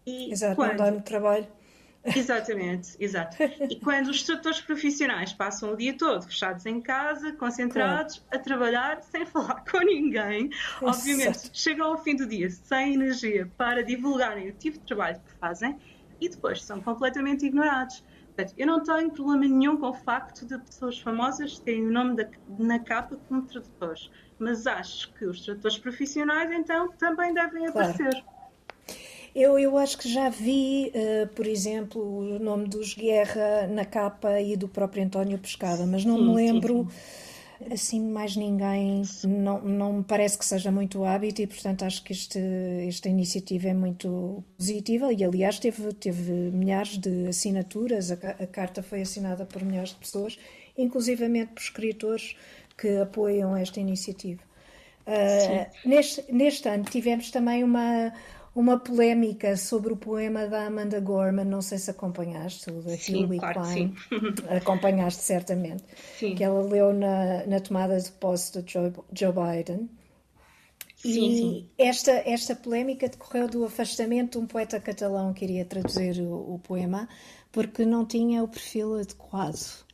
E 0.05 0.31
Exato, 0.31 0.55
quando... 0.55 0.69
não 0.71 0.77
dá 0.77 0.91
muito 0.91 1.05
trabalho. 1.05 1.47
Exatamente, 2.03 2.95
exato. 2.99 3.37
E 3.69 3.75
quando 3.83 4.07
os 4.07 4.23
tradutores 4.23 4.61
profissionais 4.61 5.33
passam 5.33 5.73
o 5.73 5.77
dia 5.77 5.97
todo 5.97 6.23
fechados 6.23 6.65
em 6.65 6.79
casa, 6.79 7.33
concentrados, 7.33 8.19
claro. 8.19 8.35
a 8.35 8.39
trabalhar, 8.39 9.03
sem 9.03 9.25
falar 9.25 9.63
com 9.69 9.79
ninguém, 9.79 10.49
obviamente 10.81 11.49
chegam 11.53 11.87
ao 11.87 11.97
fim 12.01 12.15
do 12.15 12.25
dia 12.25 12.49
sem 12.49 12.93
energia 12.93 13.51
para 13.57 13.83
divulgarem 13.83 14.49
o 14.49 14.53
tipo 14.53 14.79
de 14.79 14.85
trabalho 14.85 15.19
que 15.19 15.33
fazem 15.39 15.77
e 16.21 16.29
depois 16.29 16.63
são 16.63 16.81
completamente 16.81 17.45
ignorados. 17.45 18.03
Portanto, 18.35 18.53
eu 18.57 18.67
não 18.67 18.81
tenho 18.81 19.11
problema 19.11 19.45
nenhum 19.45 19.77
com 19.77 19.87
o 19.87 19.93
facto 19.93 20.45
de 20.45 20.57
pessoas 20.59 20.99
famosas 20.99 21.59
terem 21.59 21.87
o 21.87 21.91
nome 21.91 22.15
da, 22.15 22.27
na 22.57 22.79
capa 22.79 23.17
como 23.27 23.41
tradutores, 23.43 24.09
mas 24.37 24.65
acho 24.65 25.13
que 25.13 25.25
os 25.25 25.41
tradutores 25.41 25.77
profissionais, 25.77 26.51
então, 26.51 26.89
também 26.93 27.33
devem 27.33 27.71
claro. 27.71 27.89
aparecer. 27.89 28.23
Eu, 29.35 29.59
eu 29.59 29.77
acho 29.77 29.97
que 29.97 30.11
já 30.11 30.29
vi, 30.29 30.91
uh, 30.95 31.27
por 31.35 31.45
exemplo, 31.45 32.01
o 32.01 32.39
nome 32.39 32.67
dos 32.67 32.93
Guerra 32.93 33.67
na 33.67 33.85
capa 33.85 34.39
e 34.41 34.57
do 34.57 34.67
próprio 34.67 35.03
António 35.03 35.37
Pescada, 35.37 35.85
mas 35.85 36.03
não 36.03 36.17
sim, 36.17 36.25
me 36.25 36.35
lembro 36.35 36.73
sim, 36.83 36.89
sim. 36.89 37.28
Assim 37.71 38.01
mais 38.01 38.35
ninguém. 38.35 39.03
Não, 39.25 39.61
não 39.61 39.93
me 39.93 40.03
parece 40.03 40.37
que 40.37 40.45
seja 40.45 40.71
muito 40.71 41.03
hábito 41.03 41.41
e, 41.41 41.47
portanto, 41.47 41.83
acho 41.83 42.03
que 42.03 42.13
este, 42.13 42.39
esta 42.87 43.09
iniciativa 43.09 43.69
é 43.69 43.73
muito 43.73 44.43
positiva 44.57 45.11
e, 45.13 45.23
aliás, 45.23 45.59
teve, 45.59 45.93
teve 45.93 46.31
milhares 46.31 46.97
de 46.97 47.27
assinaturas. 47.27 48.11
A, 48.11 48.15
a 48.15 48.47
carta 48.47 48.81
foi 48.81 49.01
assinada 49.01 49.45
por 49.45 49.63
milhares 49.63 49.89
de 49.89 49.97
pessoas, 49.97 50.37
inclusivamente 50.77 51.53
por 51.53 51.61
escritores 51.61 52.35
que 52.77 52.97
apoiam 52.97 53.55
esta 53.55 53.79
iniciativa. 53.79 54.41
Uh, 55.05 55.89
neste, 55.89 56.31
neste 56.31 56.69
ano 56.69 56.83
tivemos 56.83 57.31
também 57.31 57.63
uma 57.63 58.13
uma 58.55 58.79
polémica 58.79 59.55
sobre 59.55 59.93
o 59.93 59.97
poema 59.97 60.47
da 60.47 60.65
Amanda 60.65 60.99
Gorman, 60.99 61.45
não 61.45 61.61
sei 61.61 61.77
se 61.77 61.91
acompanhaste, 61.91 62.69
o 62.71 62.81
da 62.81 62.95
Hillary 62.95 63.39
claro 63.39 63.61
Klein. 63.61 63.95
Acompanhaste 64.49 65.21
certamente. 65.21 65.83
Sim. 66.17 66.35
Que 66.35 66.43
ela 66.43 66.61
leu 66.61 66.93
na, 66.93 67.45
na 67.45 67.59
tomada 67.59 67.99
de 67.99 68.11
posse 68.11 68.61
de 68.61 68.71
Joe, 68.71 68.91
Joe 69.13 69.33
Biden. 69.33 69.89
Sim, 70.95 71.09
e 71.09 71.37
sim. 71.37 71.69
Esta, 71.77 72.11
esta 72.11 72.55
polémica 72.55 73.07
decorreu 73.07 73.47
do 73.47 73.63
afastamento 73.63 74.37
de 74.37 74.43
um 74.43 74.47
poeta 74.47 74.79
catalão 74.79 75.33
que 75.33 75.45
iria 75.45 75.63
traduzir 75.63 76.19
o, 76.21 76.55
o 76.55 76.59
poema 76.59 77.07
porque 77.51 77.85
não 77.85 78.05
tinha 78.05 78.43
o 78.43 78.47
perfil 78.47 78.95
adequado. 78.95 79.85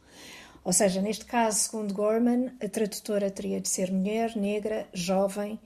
Ou 0.63 0.73
seja, 0.73 0.99
neste 0.99 1.25
caso, 1.25 1.59
segundo 1.59 1.93
Gorman, 1.93 2.51
a 2.59 2.67
tradutora 2.67 3.29
teria 3.29 3.61
de 3.61 3.69
ser 3.69 3.91
mulher, 3.91 4.35
negra, 4.35 4.87
jovem, 4.91 5.59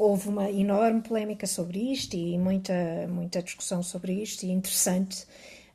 houve 0.00 0.30
uma 0.30 0.50
enorme 0.50 1.02
polémica 1.02 1.46
sobre 1.46 1.92
isto 1.92 2.16
e 2.16 2.38
muita, 2.38 2.72
muita 3.06 3.42
discussão 3.42 3.82
sobre 3.82 4.14
isto, 4.14 4.44
e 4.44 4.50
interessante, 4.50 5.26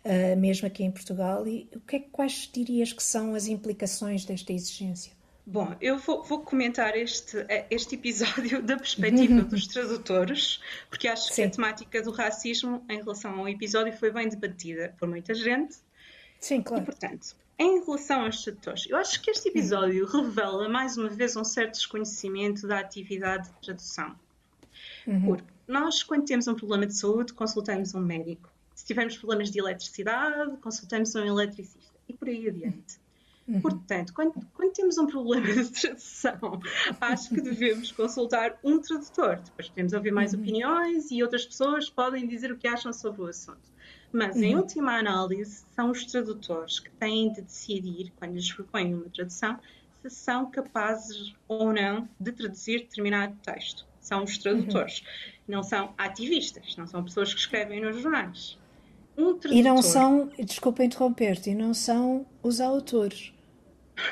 uh, 0.03 0.35
mesmo 0.35 0.65
aqui 0.67 0.83
em 0.83 0.89
Portugal. 0.89 1.47
E 1.47 1.69
o 1.75 1.79
que 1.79 1.97
é, 1.97 1.99
quais 1.99 2.49
dirias 2.51 2.91
que 2.91 3.03
são 3.03 3.35
as 3.35 3.45
implicações 3.45 4.25
desta 4.25 4.51
exigência? 4.51 5.13
Bom, 5.45 5.75
eu 5.79 5.99
vou, 5.99 6.23
vou, 6.23 6.39
comentar 6.39 6.97
este, 6.97 7.37
eh, 7.47 7.67
este 7.69 7.93
episódio 7.93 8.63
da 8.63 8.75
perspectiva 8.77 9.43
dos 9.45 9.67
tradutores, 9.67 10.59
porque 10.89 11.07
acho 11.07 11.27
Sim. 11.27 11.35
que 11.35 11.41
a 11.43 11.49
temática 11.51 12.01
do 12.01 12.09
racismo 12.09 12.83
em 12.89 12.97
relação 12.97 13.39
ao 13.39 13.47
episódio 13.47 13.93
foi 13.93 14.11
bem 14.11 14.27
debatida 14.27 14.95
por 14.97 15.07
muita 15.07 15.35
gente. 15.35 15.75
Sim, 16.39 16.63
claro. 16.63 16.81
E, 16.81 16.85
portanto, 16.87 17.35
em 17.57 17.83
relação 17.83 18.25
aos 18.25 18.43
tradutores, 18.43 18.85
eu 18.89 18.97
acho 18.97 19.21
que 19.21 19.31
este 19.31 19.49
episódio 19.49 20.05
uhum. 20.05 20.23
revela 20.23 20.67
mais 20.67 20.97
uma 20.97 21.09
vez 21.09 21.35
um 21.35 21.43
certo 21.43 21.73
desconhecimento 21.73 22.67
da 22.67 22.79
atividade 22.79 23.47
de 23.49 23.61
tradução. 23.61 24.15
Uhum. 25.07 25.25
Porque 25.25 25.45
nós, 25.67 26.03
quando 26.03 26.25
temos 26.25 26.47
um 26.47 26.55
problema 26.55 26.85
de 26.85 26.95
saúde, 26.95 27.33
consultamos 27.33 27.93
um 27.93 28.01
médico. 28.01 28.49
Se 28.73 28.85
tivermos 28.85 29.17
problemas 29.17 29.49
de 29.49 29.59
eletricidade, 29.59 30.57
consultamos 30.57 31.15
um 31.15 31.25
eletricista. 31.25 31.95
E 32.07 32.13
por 32.13 32.27
aí 32.27 32.47
adiante. 32.47 32.99
Uhum. 33.47 33.61
Portanto, 33.61 34.13
quando, 34.13 34.33
quando, 34.53 34.73
temos 34.73 34.97
um 34.97 35.05
problema 35.05 35.45
de 35.47 35.69
tradução, 35.69 36.59
acho 36.99 37.29
que 37.29 37.41
devemos 37.41 37.91
consultar 37.91 38.59
um 38.63 38.79
tradutor. 38.79 39.37
Depois 39.37 39.69
podemos 39.69 39.93
ouvir 39.93 40.11
mais 40.11 40.33
uhum. 40.33 40.41
opiniões 40.41 41.09
e 41.11 41.23
outras 41.23 41.45
pessoas 41.45 41.89
podem 41.89 42.27
dizer 42.27 42.51
o 42.51 42.57
que 42.57 42.67
acham 42.67 42.91
sobre 42.91 43.21
o 43.21 43.27
assunto. 43.27 43.74
Mas, 44.11 44.37
em 44.37 44.53
uhum. 44.53 44.61
última 44.61 44.97
análise, 44.97 45.65
são 45.75 45.91
os 45.91 46.05
tradutores 46.05 46.79
que 46.79 46.89
têm 46.91 47.33
de 47.33 47.41
decidir, 47.41 48.13
quando 48.17 48.33
lhes 48.33 48.51
propõem 48.51 48.93
uma 48.93 49.09
tradução, 49.09 49.59
se 50.01 50.09
são 50.09 50.49
capazes 50.49 51.33
ou 51.47 51.73
não 51.73 52.07
de 52.19 52.31
traduzir 52.31 52.81
determinado 52.81 53.35
texto. 53.43 53.85
São 53.99 54.23
os 54.23 54.37
tradutores. 54.37 54.99
Uhum. 54.99 55.55
Não 55.55 55.63
são 55.63 55.93
ativistas, 55.97 56.75
não 56.77 56.87
são 56.87 57.03
pessoas 57.03 57.33
que 57.33 57.39
escrevem 57.39 57.81
nos 57.81 58.01
jornais. 58.01 58.57
Um. 59.17 59.37
E 59.49 59.63
não 59.63 59.81
são, 59.81 60.29
desculpa 60.37 60.83
interromper-te, 60.83 61.51
e 61.51 61.55
não 61.55 61.73
são 61.73 62.25
os 62.43 62.59
autores. 62.59 63.33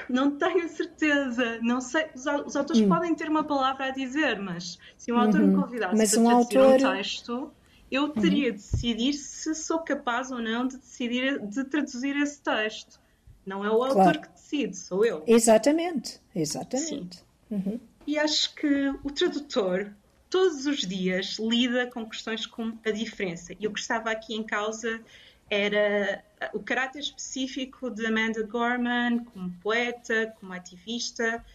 Não 0.10 0.32
tenho 0.32 0.68
certeza. 0.70 1.60
Não 1.62 1.82
sei. 1.82 2.08
Os, 2.16 2.26
os 2.26 2.56
autores 2.56 2.82
hum. 2.82 2.90
podem 2.90 3.14
ter 3.14 3.30
uma 3.30 3.44
palavra 3.44 3.86
a 3.86 3.92
dizer, 3.92 4.40
mas 4.40 4.80
se 4.98 5.12
um 5.12 5.18
autor 5.18 5.42
uhum. 5.42 5.48
me 5.48 5.62
convidasse 5.62 5.96
mas 5.96 6.12
para 6.12 6.22
um 6.22 6.30
autor... 6.30 6.76
um 6.76 6.96
texto, 6.96 7.52
eu 7.92 8.10
teria 8.10 8.50
uhum. 8.50 8.56
de 8.56 8.62
decidir 8.64 9.14
se 9.14 9.54
sou 9.54 9.80
capaz 9.80 10.32
ou 10.32 10.40
não 10.40 10.68
de 10.68 10.78
decidir 10.78 11.40
de 11.40 11.64
traduzir 11.64 12.16
esse 12.18 12.42
texto. 12.42 13.00
Não 13.46 13.64
é 13.64 13.70
o 13.70 13.84
autor 13.84 13.94
claro. 13.94 14.22
que 14.22 14.30
decide, 14.30 14.78
sou 14.78 15.06
eu. 15.06 15.24
Exatamente, 15.28 16.20
exatamente. 16.34 17.24
Uhum. 17.52 17.80
E 18.08 18.18
acho 18.18 18.56
que 18.56 18.90
o 19.04 19.12
tradutor 19.12 19.94
todos 20.30 20.66
os 20.66 20.80
dias 20.80 21.38
lida 21.40 21.88
com 21.88 22.10
questões 22.10 22.46
como 22.46 22.80
a 22.86 22.92
diferença. 22.92 23.54
E 23.60 23.68
o 23.68 23.72
que 23.72 23.80
estava 23.80 24.10
aqui 24.12 24.34
em 24.34 24.44
causa 24.44 25.02
era 25.50 26.24
o 26.54 26.60
caráter 26.60 27.00
específico 27.00 27.92
de 27.92 28.06
Amanda 28.06 28.42
Gorman 28.44 29.24
como 29.26 29.52
poeta, 29.62 30.34
como 30.40 30.54
ativista 30.54 31.46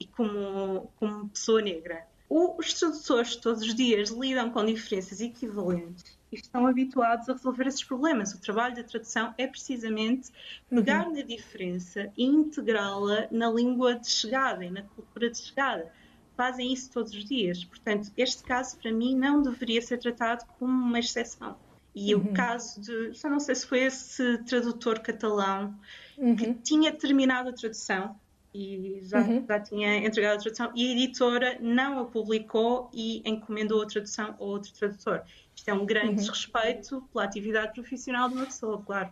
e 0.00 0.06
como, 0.06 0.90
como 0.98 1.28
pessoa 1.28 1.62
negra 1.62 2.09
os 2.30 2.72
tradutores 2.74 3.34
todos 3.34 3.62
os 3.62 3.74
dias 3.74 4.10
lidam 4.10 4.50
com 4.50 4.64
diferenças 4.64 5.20
equivalentes 5.20 6.04
e 6.30 6.36
estão 6.36 6.64
habituados 6.64 7.28
a 7.28 7.32
resolver 7.32 7.66
esses 7.66 7.82
problemas. 7.82 8.32
O 8.32 8.40
trabalho 8.40 8.76
da 8.76 8.84
tradução 8.84 9.34
é 9.36 9.48
precisamente 9.48 10.30
pegar 10.68 11.08
uhum. 11.08 11.16
na 11.16 11.22
diferença 11.22 12.12
e 12.16 12.24
integrá-la 12.24 13.26
na 13.32 13.50
língua 13.50 13.96
de 13.96 14.08
chegada 14.08 14.64
e 14.64 14.70
na 14.70 14.82
cultura 14.82 15.28
de 15.28 15.38
chegada. 15.38 15.92
Fazem 16.36 16.72
isso 16.72 16.92
todos 16.92 17.12
os 17.12 17.24
dias. 17.24 17.64
Portanto, 17.64 18.12
este 18.16 18.44
caso, 18.44 18.78
para 18.78 18.92
mim, 18.92 19.16
não 19.16 19.42
deveria 19.42 19.82
ser 19.82 19.98
tratado 19.98 20.44
como 20.56 20.72
uma 20.72 21.00
exceção. 21.00 21.56
E 21.92 22.14
uhum. 22.14 22.22
o 22.22 22.32
caso 22.32 22.80
de, 22.80 23.12
já 23.12 23.28
não 23.28 23.40
sei 23.40 23.56
se 23.56 23.66
foi 23.66 23.80
esse 23.80 24.38
tradutor 24.44 25.00
catalão 25.00 25.76
uhum. 26.16 26.36
que 26.36 26.54
tinha 26.54 26.92
terminado 26.92 27.48
a 27.48 27.52
tradução 27.52 28.16
e 28.52 29.00
já, 29.02 29.20
uhum. 29.20 29.44
já 29.46 29.60
tinha 29.60 29.98
entregado 29.98 30.38
a 30.38 30.40
tradução 30.40 30.72
e 30.74 30.88
a 30.88 30.92
editora 30.92 31.58
não 31.60 32.00
a 32.00 32.04
publicou 32.04 32.90
e 32.92 33.22
encomendou 33.24 33.82
a 33.82 33.86
tradução 33.86 34.34
a 34.38 34.42
outro 34.42 34.72
tradutor. 34.72 35.22
Isto 35.54 35.70
é 35.70 35.74
um 35.74 35.86
grande 35.86 36.08
uhum. 36.08 36.14
desrespeito 36.16 37.02
pela 37.12 37.24
atividade 37.24 37.72
profissional 37.74 38.28
de 38.28 38.34
uma 38.34 38.46
pessoa, 38.46 38.82
claro. 38.84 39.10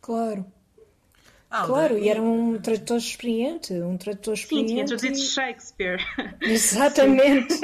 Claro. 0.00 0.46
Alda, 1.50 1.68
Claro, 1.68 1.98
e 1.98 2.08
era 2.08 2.20
um 2.20 2.58
tradutor 2.58 2.96
experiente, 2.96 3.72
um 3.74 3.96
tradutor 3.96 4.36
Sim, 4.36 4.42
experiente. 4.42 4.72
tinha 4.72 4.86
traduzido 4.86 5.18
Shakespeare. 5.18 6.00
Exatamente. 6.42 7.60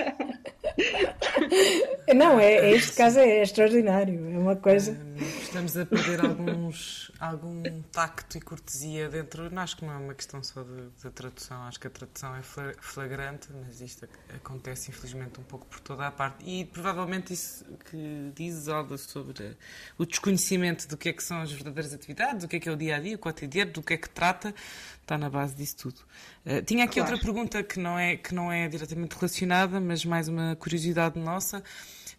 Não, 2.14 2.38
é, 2.38 2.70
este 2.70 2.92
caso 2.92 3.18
é 3.18 3.42
extraordinário. 3.42 4.30
É 4.32 4.38
uma 4.38 4.54
coisa. 4.54 4.96
Estamos 5.20 5.76
a 5.76 5.84
perder 5.84 6.20
alguns, 6.24 7.10
algum 7.20 7.82
tacto 7.92 8.38
e 8.38 8.40
cortesia 8.40 9.08
dentro. 9.08 9.50
Não, 9.52 9.62
acho 9.62 9.76
que 9.76 9.84
não 9.84 9.92
é 9.92 9.96
uma 9.96 10.14
questão 10.14 10.42
só 10.42 10.62
de, 10.62 10.88
de 11.02 11.10
tradução, 11.10 11.62
acho 11.64 11.78
que 11.78 11.86
a 11.86 11.90
tradução 11.90 12.34
é 12.36 12.42
fla- 12.42 12.72
flagrante, 12.80 13.48
mas 13.52 13.80
isto 13.80 14.04
ac- 14.04 14.18
acontece 14.36 14.90
infelizmente 14.90 15.38
um 15.38 15.42
pouco 15.42 15.66
por 15.66 15.80
toda 15.80 16.06
a 16.06 16.10
parte. 16.10 16.44
E 16.48 16.64
provavelmente 16.64 17.32
isso 17.34 17.64
que 17.90 18.32
dizes, 18.34 18.68
Alda, 18.68 18.96
sobre 18.96 19.56
o 19.98 20.06
desconhecimento 20.06 20.88
do 20.88 20.96
que 20.96 21.08
é 21.08 21.12
que 21.12 21.22
são 21.22 21.40
as 21.42 21.52
verdadeiras 21.52 21.92
atividades, 21.92 22.42
do 22.42 22.48
que 22.48 22.56
é 22.56 22.60
que 22.60 22.68
é 22.68 22.72
o 22.72 22.76
dia 22.76 22.96
a 22.96 23.00
dia, 23.00 23.16
o 23.16 23.18
cotidiano, 23.18 23.72
do 23.72 23.82
que 23.82 23.94
é 23.94 23.96
que 23.96 24.08
trata, 24.08 24.54
está 25.02 25.18
na 25.18 25.28
base 25.28 25.54
disso 25.54 25.76
tudo. 25.76 26.00
Eh, 26.46 26.62
tinha 26.62 26.84
aqui 26.84 26.94
Claro. 26.94 27.10
outra 27.12 27.24
pergunta 27.26 27.62
que 27.62 27.78
não, 27.78 27.98
é, 27.98 28.16
que 28.16 28.34
não 28.34 28.50
é 28.50 28.68
diretamente 28.68 29.16
relacionada, 29.16 29.80
mas 29.80 30.04
mais 30.04 30.28
uma 30.28 30.56
curiosidade 30.56 31.18
nossa. 31.18 31.62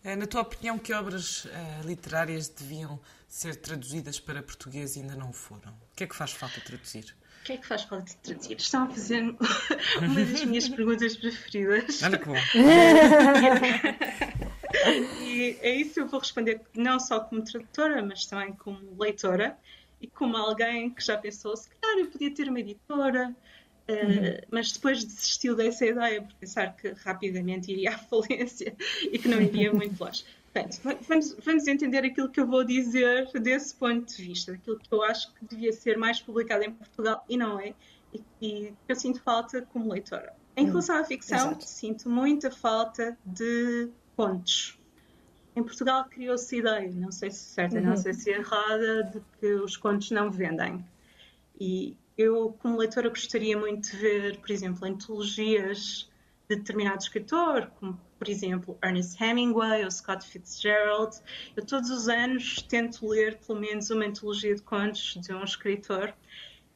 Eh, 0.04 0.16
Na 0.16 0.26
tua 0.28 0.42
opinião, 0.42 0.78
que 0.80 0.94
obras 0.94 1.48
eh, 1.52 1.82
literárias 1.86 2.48
deviam 2.50 3.00
ser 3.28 3.56
traduzidas 3.56 4.20
para 4.20 4.42
português 4.42 4.96
e 4.96 5.00
ainda 5.00 5.16
não 5.16 5.32
foram? 5.32 5.72
O 5.72 5.96
que 5.96 6.04
é 6.04 6.08
que 6.08 6.16
faz 6.16 6.32
falta 6.32 6.60
traduzir? 6.62 7.16
O 7.42 7.44
que 7.44 7.54
é 7.54 7.58
que 7.58 7.68
faz 7.68 7.84
falta 7.84 8.12
traduzir? 8.22 8.58
Estão 8.58 8.84
a 8.84 8.88
fazer 8.90 9.22
uma 10.02 10.26
das 10.26 10.44
minhas 10.46 10.70
perguntas 10.70 11.16
preferidas. 11.18 12.02
Olha 12.04 12.18
que 12.18 12.26
bom. 12.26 12.36
E 15.22 15.58
é 15.62 15.76
isso 15.76 16.00
eu 16.00 16.08
vou 16.08 16.20
responder 16.20 16.62
não 16.74 16.98
só 17.00 17.20
como 17.20 17.44
tradutora, 17.44 18.02
mas 18.02 18.26
também 18.26 18.54
como 18.54 18.80
leitora 18.98 19.58
e 20.00 20.08
como 20.08 20.36
alguém 20.38 20.90
que 20.90 21.04
já 21.04 21.18
pensou, 21.18 21.56
se 21.58 21.70
calhar 21.70 22.00
eu 22.00 22.08
podia 22.08 22.34
ter 22.34 22.48
uma 22.48 22.60
editora, 22.60 23.36
eh, 23.92 24.46
mas 24.52 24.72
depois 24.72 25.04
desistiu 25.04 25.56
dessa 25.56 25.86
ideia 25.86 26.22
por 26.22 26.34
pensar 26.36 26.76
que 26.76 26.90
rapidamente 27.04 27.72
iria 27.72 27.96
à 27.96 27.98
falência 28.00 28.76
e 29.04 29.18
que 29.20 29.28
não 29.28 29.42
iria 29.42 29.74
muito 29.74 30.00
longe. 30.04 30.24
Portanto, 30.54 30.80
va- 30.84 30.98
vamos, 31.08 31.36
vamos 31.44 31.68
entender 31.68 32.00
aquilo 32.06 32.30
que 32.30 32.40
eu 32.40 32.48
vou 32.48 32.64
dizer 32.64 33.30
desse 33.40 33.74
ponto 33.76 34.06
de 34.16 34.22
vista, 34.24 34.52
daquilo 34.52 34.78
que 34.80 34.94
eu 34.94 35.02
acho 35.04 35.34
que 35.34 35.46
devia 35.46 35.72
ser 35.74 35.98
mais 35.98 36.20
publicado 36.20 36.64
em 36.64 36.72
Portugal 36.72 37.24
e 37.30 37.38
não 37.38 37.60
é, 37.60 37.74
e, 38.14 38.22
e 38.42 38.74
que 38.86 38.92
eu 38.92 38.96
sinto 38.96 39.22
falta 39.22 39.62
como 39.74 39.92
leitora. 39.92 40.34
Em 40.58 40.66
relação 40.66 40.98
à 40.98 41.04
ficção, 41.06 41.38
exato. 41.52 41.64
sinto 41.66 42.10
muita 42.10 42.52
falta 42.52 43.18
de 43.26 43.90
contos. 44.18 44.78
Em 45.56 45.64
Portugal 45.64 46.06
criou-se 46.10 46.54
a 46.56 46.60
ideia, 46.60 46.92
não 46.92 47.12
sei 47.12 47.32
se 47.32 47.40
certa, 47.40 47.80
não 47.80 47.96
sei 47.98 48.14
se 48.14 48.32
é 48.32 48.38
errada, 48.38 49.04
de 49.04 49.22
que 49.40 49.54
os 49.56 49.78
contos 49.78 50.12
não 50.12 50.30
vendem. 50.30 50.84
E 51.60 51.96
eu, 52.18 52.56
como 52.60 52.78
leitora, 52.78 53.10
gostaria 53.10 53.58
muito 53.58 53.92
de 53.92 53.98
ver, 53.98 54.38
por 54.40 54.52
exemplo, 54.52 54.88
antologias 54.88 56.10
de 56.50 56.56
determinado 56.58 57.02
escritor, 57.02 57.72
como, 57.80 58.00
por 58.20 58.28
exemplo, 58.28 58.78
Ernest 58.84 59.22
Hemingway 59.22 59.84
ou 59.84 59.92
Scott 59.92 60.26
Fitzgerald. 60.26 61.18
Eu, 61.56 61.66
todos 61.66 61.90
os 61.90 62.10
anos, 62.10 62.62
tento 62.64 63.08
ler 63.08 63.38
pelo 63.38 63.60
menos 63.60 63.90
uma 63.90 64.06
antologia 64.06 64.54
de 64.54 64.62
contos 64.62 65.18
de 65.22 65.34
um 65.34 65.44
escritor 65.44 66.14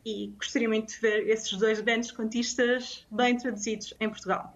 e 0.05 0.27
gostaria 0.37 0.67
muito 0.67 0.93
de 0.93 0.99
ver 0.99 1.27
esses 1.27 1.51
dois 1.57 1.81
grandes 1.81 2.11
contistas 2.11 3.05
bem 3.11 3.37
traduzidos 3.37 3.93
em 3.99 4.09
Portugal. 4.09 4.55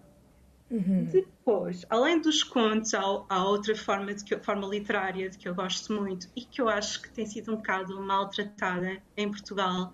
Depois, 1.10 1.84
além 1.90 2.20
dos 2.20 2.44
contos, 2.44 2.94
há, 2.94 3.00
há 3.00 3.44
outra 3.44 3.74
forma, 3.74 4.14
de 4.14 4.24
que, 4.24 4.38
forma 4.38 4.68
literária 4.68 5.28
de 5.28 5.36
que 5.36 5.48
eu 5.48 5.54
gosto 5.54 5.92
muito 5.92 6.28
e 6.36 6.42
que 6.44 6.62
eu 6.62 6.68
acho 6.68 7.02
que 7.02 7.10
tem 7.10 7.26
sido 7.26 7.52
um 7.52 7.56
bocado 7.56 8.00
maltratada 8.00 9.02
em 9.16 9.28
Portugal, 9.28 9.92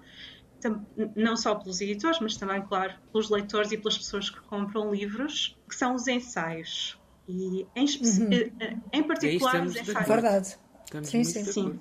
não 1.15 1.37
só 1.37 1.55
pelos 1.55 1.81
editores, 1.81 2.19
mas 2.21 2.37
também, 2.37 2.63
claro, 2.63 2.95
pelos 3.13 3.31
leitores 3.31 3.71
e 3.73 3.77
pelas 3.79 3.97
pessoas 3.99 4.31
que 4.31 4.41
compram 4.41 4.93
livros, 4.93 5.57
que 5.69 5.75
são 5.77 5.95
os 5.95 6.07
ensaios. 6.09 6.99
E 7.29 7.67
em, 7.75 7.85
espe- 7.85 8.53
eh, 8.61 8.77
em 8.93 9.03
particular 9.03 9.65
os 9.67 9.77
ensaios. 9.77 10.09
Verdade. 10.09 10.57
Estamos 10.85 11.09
Sim, 11.09 11.25
sim, 11.25 11.45
sim. 11.45 11.81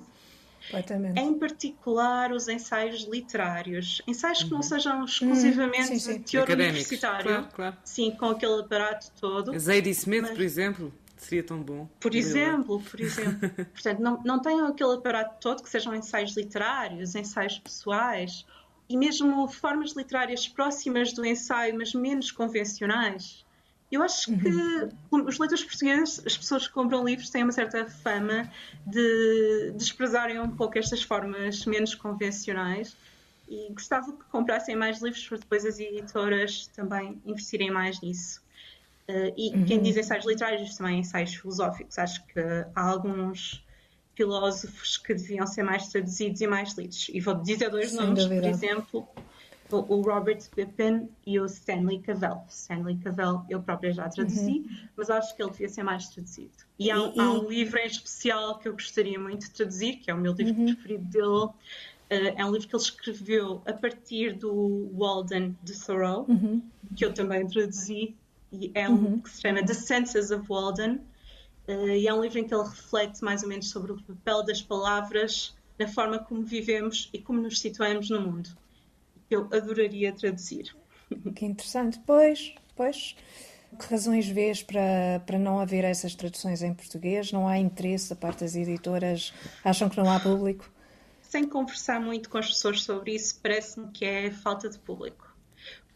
Em 1.16 1.38
particular, 1.38 2.32
os 2.32 2.48
ensaios 2.48 3.04
literários. 3.04 4.02
Ensaios 4.06 4.42
que 4.42 4.50
não 4.50 4.62
sejam 4.62 5.04
exclusivamente 5.04 5.86
sim, 5.86 5.98
sim. 6.00 6.18
de 6.18 6.24
teor 6.24 6.42
Académicos. 6.42 6.74
universitário. 6.80 7.24
Claro, 7.24 7.48
claro. 7.54 7.76
Sim, 7.84 8.10
com 8.12 8.26
aquele 8.30 8.60
aparato 8.60 9.06
todo. 9.20 9.56
Zadie 9.58 9.90
Smith, 9.90 10.22
Mas- 10.22 10.30
por 10.32 10.40
exemplo, 10.42 10.92
seria 11.16 11.44
tão 11.44 11.62
bom. 11.62 11.88
Por 12.00 12.14
exemplo, 12.16 12.82
por 12.82 13.00
exemplo. 13.00 13.48
Portanto, 13.72 14.00
não, 14.00 14.20
não 14.24 14.40
tenham 14.42 14.66
aquele 14.66 14.94
aparato 14.94 15.36
todo 15.40 15.62
que 15.62 15.70
sejam 15.70 15.94
ensaios 15.94 16.36
literários, 16.36 17.14
ensaios 17.14 17.58
pessoais 17.60 18.44
e 18.88 18.96
mesmo 18.96 19.48
formas 19.48 19.92
literárias 19.92 20.46
próximas 20.46 21.12
do 21.12 21.24
ensaio, 21.24 21.76
mas 21.76 21.92
menos 21.94 22.30
convencionais. 22.30 23.44
Eu 23.90 24.02
acho 24.02 24.36
que 24.38 24.48
os 25.10 25.38
leitores 25.38 25.64
portugueses, 25.64 26.20
as 26.26 26.36
pessoas 26.36 26.66
que 26.66 26.74
compram 26.74 27.04
livros, 27.04 27.30
têm 27.30 27.44
uma 27.44 27.52
certa 27.52 27.86
fama 27.86 28.50
de 28.84 29.72
desprezarem 29.76 30.40
um 30.40 30.50
pouco 30.50 30.76
estas 30.78 31.02
formas 31.02 31.64
menos 31.66 31.94
convencionais 31.94 32.96
e 33.48 33.72
gostava 33.72 34.12
que 34.12 34.24
comprassem 34.24 34.74
mais 34.74 35.00
livros 35.00 35.26
para 35.28 35.38
depois 35.38 35.64
as 35.64 35.78
editoras 35.78 36.66
também 36.68 37.20
investirem 37.24 37.70
mais 37.70 38.00
nisso. 38.00 38.42
Uh, 39.08 39.32
e 39.36 39.64
quem 39.64 39.80
diz 39.80 39.96
ensaios 39.96 40.26
literários 40.26 40.76
também 40.76 40.98
ensaios 40.98 41.32
filosóficos. 41.34 41.96
Acho 41.96 42.26
que 42.26 42.40
há 42.74 42.88
alguns 42.88 43.64
filósofos 44.16 44.96
que 44.96 45.14
deviam 45.14 45.46
ser 45.46 45.62
mais 45.62 45.88
traduzidos 45.88 46.40
e 46.40 46.46
mais 46.46 46.76
lidos. 46.76 47.08
E 47.12 47.20
vou 47.20 47.34
dizer 47.34 47.70
dois 47.70 47.90
Sem 47.90 48.00
nomes, 48.00 48.24
dúvida. 48.24 48.40
por 48.42 48.48
exemplo, 48.48 49.08
o 49.70 50.00
Robert 50.00 50.38
Pippin 50.54 51.08
e 51.26 51.38
o 51.38 51.44
Stanley 51.46 52.00
Cavell. 52.00 52.42
Stanley 52.48 52.96
Cavell 52.98 53.42
eu 53.50 53.60
própria 53.62 53.92
já 53.92 54.08
traduzi, 54.08 54.64
mas 54.96 55.10
acho 55.10 55.36
que 55.36 55.42
ele 55.42 55.50
devia 55.50 55.68
ser 55.68 55.82
mais 55.82 56.08
traduzido. 56.08 56.52
E 56.78 56.90
há, 56.90 57.02
um- 57.02 57.12
E- 57.14 57.20
há 57.20 57.24
e- 57.24 57.38
um 57.38 57.48
livro 57.48 57.78
em 57.78 57.86
especial 57.86 58.58
que 58.58 58.68
eu 58.68 58.72
gostaria 58.72 59.18
muito 59.18 59.42
de 59.46 59.50
traduzir, 59.50 59.96
que 59.96 60.10
é 60.10 60.14
o 60.14 60.18
meu 60.18 60.32
livro 60.32 60.54
preferido 60.64 61.04
dele. 61.04 61.50
Uh, 62.08 62.32
é 62.36 62.44
um 62.44 62.52
livro 62.52 62.68
que 62.68 62.76
ele 62.76 62.82
escreveu 62.82 63.62
a 63.66 63.72
partir 63.72 64.32
do 64.34 64.88
Walden 64.94 65.56
de 65.62 65.74
Thoreau, 65.84 66.24
que 66.94 67.04
eu 67.04 67.12
também 67.12 67.44
traduzi, 67.48 68.14
e 68.52 68.70
é 68.74 68.88
um 68.88 69.18
que 69.18 69.28
se 69.28 69.40
chama 69.40 69.64
The 69.66 69.74
Senses 69.74 70.30
of 70.30 70.46
Walden, 70.48 71.00
e 71.68 72.06
é 72.06 72.14
um 72.14 72.20
livro 72.20 72.38
em 72.38 72.46
que 72.46 72.54
ele 72.54 72.62
reflete 72.62 73.22
mais 73.22 73.42
ou 73.42 73.48
menos 73.48 73.70
sobre 73.70 73.92
o 73.92 74.00
papel 74.02 74.44
das 74.44 74.62
palavras 74.62 75.56
na 75.78 75.88
forma 75.88 76.18
como 76.18 76.42
vivemos 76.42 77.10
e 77.12 77.18
como 77.18 77.40
nos 77.40 77.60
situamos 77.60 78.08
no 78.08 78.20
mundo. 78.20 78.50
Eu 79.30 79.48
adoraria 79.52 80.12
traduzir. 80.12 80.74
Que 81.34 81.44
interessante. 81.44 82.00
Pois, 82.06 82.54
pois. 82.74 83.16
Que 83.78 83.90
razões 83.90 84.26
vês 84.26 84.62
para, 84.62 85.20
para 85.26 85.38
não 85.38 85.58
haver 85.58 85.84
essas 85.84 86.14
traduções 86.14 86.62
em 86.62 86.72
português? 86.72 87.32
Não 87.32 87.46
há 87.46 87.58
interesse 87.58 88.10
da 88.10 88.16
parte 88.16 88.40
das 88.40 88.54
editoras? 88.54 89.34
Acham 89.64 89.88
que 89.88 89.96
não 89.96 90.10
há 90.10 90.20
público? 90.20 90.70
Sem 91.20 91.46
conversar 91.46 92.00
muito 92.00 92.30
com 92.30 92.38
as 92.38 92.46
pessoas 92.46 92.82
sobre 92.82 93.14
isso, 93.14 93.38
parece-me 93.42 93.90
que 93.90 94.04
é 94.04 94.30
falta 94.30 94.70
de 94.70 94.78
público. 94.78 95.36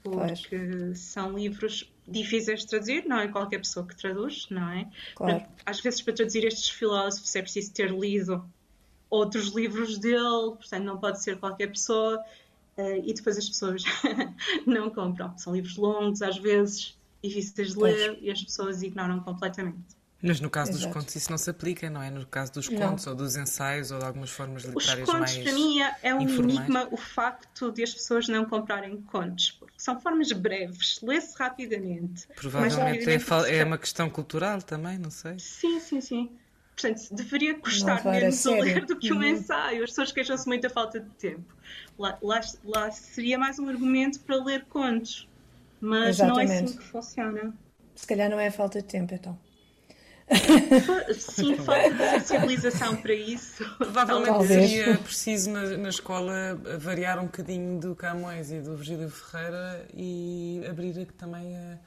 Porque 0.02 0.94
são 0.94 1.38
livros 1.38 1.92
difíceis 2.10 2.60
de 2.60 2.66
traduzir, 2.66 3.04
não 3.06 3.18
é 3.18 3.28
qualquer 3.28 3.58
pessoa 3.58 3.86
que 3.86 3.96
traduz, 3.96 4.46
não 4.50 4.68
é? 4.70 4.90
Claro. 5.14 5.44
Às 5.64 5.80
vezes, 5.80 6.02
para 6.02 6.14
traduzir 6.14 6.44
estes 6.44 6.68
filósofos, 6.68 7.34
é 7.36 7.42
preciso 7.42 7.72
ter 7.72 7.90
lido 7.90 8.44
outros 9.08 9.48
livros 9.48 9.98
dele, 9.98 10.54
portanto, 10.56 10.84
não 10.84 10.98
pode 10.98 11.22
ser 11.22 11.38
qualquer 11.38 11.68
pessoa. 11.68 12.22
eh, 12.76 12.98
e 13.04 13.12
depois 13.12 13.36
as 13.36 13.48
pessoas 13.48 13.82
não 14.66 14.90
compram. 14.90 15.36
São 15.36 15.54
livros 15.54 15.76
longos, 15.76 16.22
às 16.22 16.38
vezes, 16.38 16.96
difíceis 17.22 17.74
de 17.74 17.78
ler, 17.80 18.18
e 18.22 18.30
as 18.30 18.42
pessoas 18.42 18.82
ignoram 18.82 19.20
completamente. 19.20 19.99
Mas 20.22 20.38
no 20.38 20.50
caso 20.50 20.70
dos 20.72 20.82
Exato. 20.82 20.94
contos 20.94 21.16
isso 21.16 21.30
não 21.30 21.38
se 21.38 21.48
aplica, 21.48 21.88
não 21.88 22.02
é? 22.02 22.10
No 22.10 22.26
caso 22.26 22.52
dos 22.52 22.68
Não. 22.68 22.76
contos 22.78 23.06
ou 23.06 23.14
dos 23.14 23.36
ensaios 23.36 23.90
ou 23.90 23.98
de 23.98 24.04
algumas 24.04 24.28
formas 24.30 24.64
Os 24.64 24.68
literárias 24.70 25.06
contos, 25.06 25.20
mais 25.20 25.38
para 25.38 25.52
mim, 25.54 25.80
é, 25.80 25.96
é 26.02 26.14
um 26.14 26.20
informais. 26.20 26.56
enigma 26.58 26.88
o 26.90 26.96
facto 26.98 27.72
de 27.72 27.82
as 27.82 27.94
pessoas 27.94 28.28
não 28.28 28.44
comprarem 28.44 29.00
contos, 29.02 29.52
porque 29.52 29.74
são 29.78 29.98
formas 29.98 30.30
breves, 30.32 31.00
lê-se 31.02 31.34
rapidamente. 31.38 32.26
Mas 32.28 32.36
Provavelmente 32.36 33.08
é, 33.08 33.58
é 33.58 33.64
uma 33.64 33.78
questão 33.78 34.10
cultural 34.10 34.60
também, 34.60 34.98
não 34.98 35.10
sei. 35.10 35.38
Sim, 35.38 35.80
sim, 35.80 36.00
sim. 36.02 36.30
Portanto, 36.76 37.14
deveria 37.14 37.58
custar 37.58 38.06
a 38.06 38.10
menos 38.10 38.46
a 38.46 38.50
sério. 38.50 38.64
ler 38.64 38.86
do 38.86 38.96
que 38.96 39.12
um 39.12 39.16
Uhum. 39.16 39.24
ensaio. 39.24 39.84
As 39.84 39.90
pessoas 39.90 40.12
queixam-se 40.12 40.46
muito 40.46 40.62
da 40.62 40.70
falta 40.70 41.00
de 41.00 41.10
tempo. 41.10 41.54
Lá, 41.98 42.18
lá, 42.22 42.40
lá 42.64 42.90
seria 42.90 43.38
mais 43.38 43.58
um 43.58 43.68
argumento 43.68 44.20
para 44.20 44.36
ler 44.36 44.64
contos. 44.66 45.28
Mas 45.80 46.18
não 46.18 46.38
é 46.38 46.44
Exatamente. 46.44 46.64
assim 46.64 46.76
que 46.78 46.84
funciona. 46.84 47.54
Se 47.94 48.06
calhar 48.06 48.30
não 48.30 48.38
é 48.40 48.50
falta 48.50 48.80
de 48.80 48.88
tempo, 48.88 49.14
então. 49.14 49.38
Sim, 51.18 51.56
falta 51.56 51.90
de 51.90 51.98
sensibilização 52.20 52.96
para 52.96 53.14
isso. 53.14 53.64
Provavelmente 53.76 54.26
Talvez. 54.28 54.70
seria 54.70 54.98
preciso 54.98 55.50
na, 55.50 55.62
na 55.76 55.88
escola 55.88 56.60
variar 56.78 57.18
um 57.18 57.24
bocadinho 57.26 57.80
do 57.80 57.94
Camões 57.96 58.50
e 58.50 58.60
do 58.60 58.76
Virgílio 58.76 59.10
Ferreira 59.10 59.86
e 59.94 60.62
abrir 60.68 61.06
também 61.18 61.56
a, 61.56 61.78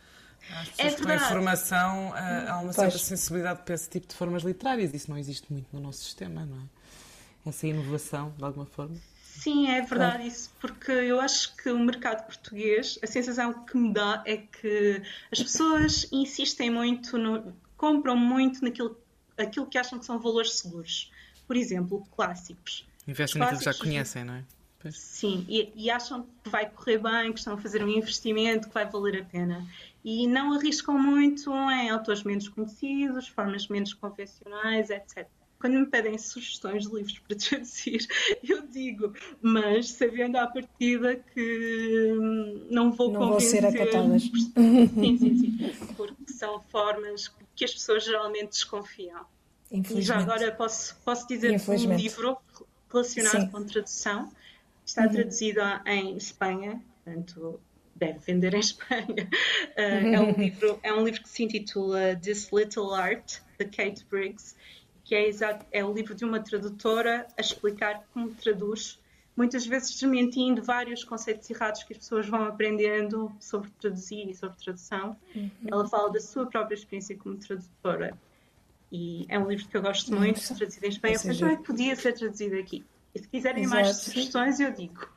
às 0.61 0.69
pessoas 0.69 0.93
É 0.93 0.95
que 0.95 0.97
têm 0.97 1.07
verdade. 1.07 1.31
formação 1.31 2.13
a, 2.13 2.51
a 2.53 2.59
uma 2.59 2.73
certa 2.73 2.91
Pois. 2.91 3.01
sensibilidade 3.01 3.61
para 3.63 3.75
esse 3.75 3.89
tipo 3.89 4.07
de 4.07 4.15
formas 4.15 4.43
literárias. 4.43 4.93
Isso 4.93 5.09
não 5.09 5.17
existe 5.17 5.51
muito 5.51 5.67
no 5.71 5.79
nosso 5.79 5.99
sistema, 6.03 6.45
não 6.45 6.57
é? 6.57 7.49
Essa 7.49 7.67
inovação, 7.67 8.33
de 8.37 8.43
alguma 8.43 8.65
forma. 8.65 8.95
Sim, 9.21 9.67
é 9.67 9.81
verdade 9.81 10.17
claro. 10.17 10.27
isso, 10.27 10.51
porque 10.61 10.91
eu 10.91 11.19
acho 11.19 11.55
que 11.57 11.69
o 11.71 11.79
mercado 11.79 12.23
português, 12.25 12.99
a 13.01 13.07
sensação 13.07 13.65
que 13.65 13.75
me 13.75 13.91
dá 13.91 14.21
é 14.25 14.37
que 14.37 15.01
as 15.31 15.41
pessoas 15.41 16.07
insistem 16.11 16.69
muito, 16.69 17.17
no, 17.17 17.51
compram 17.83 18.15
muito 18.15 18.63
naquilo 18.63 18.97
aquilo 19.37 19.65
que 19.65 19.77
acham 19.77 19.99
que 19.99 20.05
são 20.05 20.17
valores 20.17 20.53
seguros. 20.53 21.11
Por 21.45 21.57
exemplo, 21.57 22.07
clássicos. 22.15 22.87
Investem 23.05 23.41
naquilo 23.41 23.59
que 23.59 23.65
já 23.65 23.73
conhecem, 23.73 24.23
não 24.23 24.35
é? 24.35 24.43
Pois. 24.79 24.97
Sim, 24.97 25.45
e, 25.49 25.69
e, 25.75 25.89
acham 25.89 26.25
que 26.41 26.49
vai 26.49 26.69
correr 26.69 26.97
bem, 26.97 27.33
que 27.33 27.39
estão 27.39 27.55
a 27.55 27.57
fazer 27.57 27.83
um 27.83 27.89
investimento 27.89 28.69
que 28.69 28.73
vai 28.73 28.89
valer 28.89 29.21
a 29.21 29.25
pena. 29.25 29.67
E 30.03 30.27
não 30.27 30.53
arriscam 30.53 30.97
muito 30.97 31.51
em 31.51 31.89
autores 31.89 32.23
menos 32.23 32.47
conhecidos, 32.47 33.27
formas 33.27 33.67
menos 33.67 33.93
convencionais, 33.93 34.89
etc. 34.89 35.27
Quando 35.59 35.79
me 35.79 35.85
pedem 35.85 36.17
sugestões 36.17 36.87
de 36.87 36.93
livros 36.93 37.19
para 37.19 37.35
traduzir, 37.39 38.05
eu 38.47 38.65
digo, 38.67 39.13
mas 39.41 39.89
sabendo 39.89 40.37
à 40.37 40.47
partida 40.47 41.15
que 41.33 42.13
hum, 42.17 42.67
não 42.69 42.91
vou 42.91 43.11
não 43.11 43.27
convencer. 43.27 43.61
Não 43.61 43.71
vou 43.71 43.79
ser 43.79 43.83
acatadas. 43.83 44.23
Sim, 44.93 45.17
sim, 45.17 45.37
sim. 45.37 45.93
Porque 45.95 46.22
são 46.43 46.59
formas 46.59 47.33
que 47.55 47.63
as 47.63 47.73
pessoas 47.73 48.03
geralmente 48.03 48.49
desconfiam. 48.49 49.25
E 49.71 50.01
já 50.01 50.17
agora 50.19 50.51
posso, 50.51 50.95
posso 51.05 51.25
dizer 51.25 51.57
que 51.59 51.71
um 51.71 51.95
livro 51.95 52.37
relacionado 52.91 53.41
sim. 53.41 53.49
com 53.49 53.65
tradução 53.65 54.31
está 54.85 55.03
uhum. 55.03 55.11
traduzido 55.11 55.61
em 55.85 56.17
Espanha, 56.17 56.83
portanto 57.03 57.59
deve 57.95 58.19
vender 58.19 58.53
em 58.53 58.59
Espanha. 58.59 59.29
Uh, 59.77 59.79
é, 60.13 60.19
um 60.19 60.31
livro, 60.33 60.79
é 60.83 60.93
um 60.93 61.05
livro 61.05 61.23
que 61.23 61.29
se 61.29 61.43
intitula 61.43 62.15
This 62.21 62.49
Little 62.51 62.93
Art, 62.93 63.39
de 63.57 63.65
Kate 63.65 64.05
Briggs, 64.09 64.55
que 65.05 65.15
é, 65.15 65.27
exato, 65.27 65.65
é 65.71 65.83
o 65.83 65.93
livro 65.93 66.13
de 66.13 66.25
uma 66.25 66.41
tradutora 66.41 67.25
a 67.37 67.41
explicar 67.41 68.05
como 68.13 68.33
traduz, 68.35 68.99
muitas 69.35 69.65
vezes 69.65 69.91
desmentindo 69.91 70.61
vários 70.61 71.03
conceitos 71.03 71.49
errados 71.49 71.83
que 71.83 71.93
as 71.93 71.99
pessoas 71.99 72.27
vão 72.27 72.43
aprendendo 72.43 73.31
sobre 73.39 73.69
traduzir 73.79 74.29
e 74.29 74.35
sobre 74.35 74.57
tradução. 74.57 75.15
Uhum. 75.35 75.49
Ela 75.65 75.87
fala 75.87 76.11
da 76.11 76.19
sua 76.19 76.45
própria 76.45 76.75
experiência 76.75 77.17
como 77.17 77.35
tradutora. 77.37 78.17
E 78.91 79.25
é 79.27 79.39
um 79.39 79.47
livro 79.47 79.67
que 79.67 79.75
eu 79.75 79.81
gosto 79.81 80.13
muito, 80.15 80.39
traduzido 80.55 80.85
em 80.85 80.89
Espanha. 80.89 81.19
Mas 81.25 81.39
também 81.39 81.57
podia 81.57 81.95
ser 81.95 82.13
traduzido 82.13 82.55
aqui. 82.57 82.85
E 83.15 83.19
se 83.19 83.27
quiserem 83.27 83.63
Exato. 83.63 83.81
mais 83.81 83.97
sugestões, 83.97 84.59
eu 84.59 84.71
digo. 84.71 85.07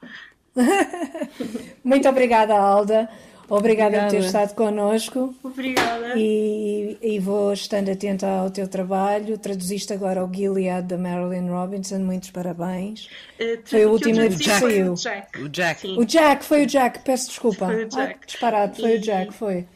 muito 1.85 2.09
obrigada, 2.09 2.55
Alda. 2.55 3.11
Obrigada, 3.49 3.89
Obrigada. 3.89 4.07
por 4.07 4.11
ter 4.11 4.27
estado 4.27 4.55
connosco. 4.55 5.35
Obrigada. 5.43 6.15
E, 6.17 6.99
e, 7.01 7.19
vou 7.21 7.53
estando 7.53 7.91
atenta 7.91 8.27
ao 8.27 8.51
teu 8.51 8.67
trabalho. 8.67 9.39
Traduziste 9.39 9.93
agora 9.93 10.25
o 10.25 10.33
Gilead 10.33 10.89
da 10.89 10.99
Marilyn 10.99 11.49
Robinson. 11.49 12.01
Muitos 12.01 12.31
parabéns. 12.31 13.09
Uh, 13.41 13.61
foi 13.65 13.87
o 13.87 13.93
último 13.93 14.21
livro 14.21 14.39
que 14.39 14.51
saiu. 14.51 14.93
O 14.93 14.97
Jack. 14.97 15.43
O 15.43 15.49
Jack. 15.49 15.87
o 15.87 16.05
Jack. 16.05 16.45
foi 16.45 16.63
o 16.65 16.67
Jack. 16.67 17.01
Peço 17.05 17.29
desculpa. 17.29 17.67
Foi 17.67 17.85
o 17.85 17.89
Jack. 17.89 18.19
Ah, 18.21 18.27
disparado, 18.27 18.81
foi 18.81 18.95
e... 18.95 18.97
o 18.97 19.01
Jack, 19.01 19.33
foi. 19.33 19.67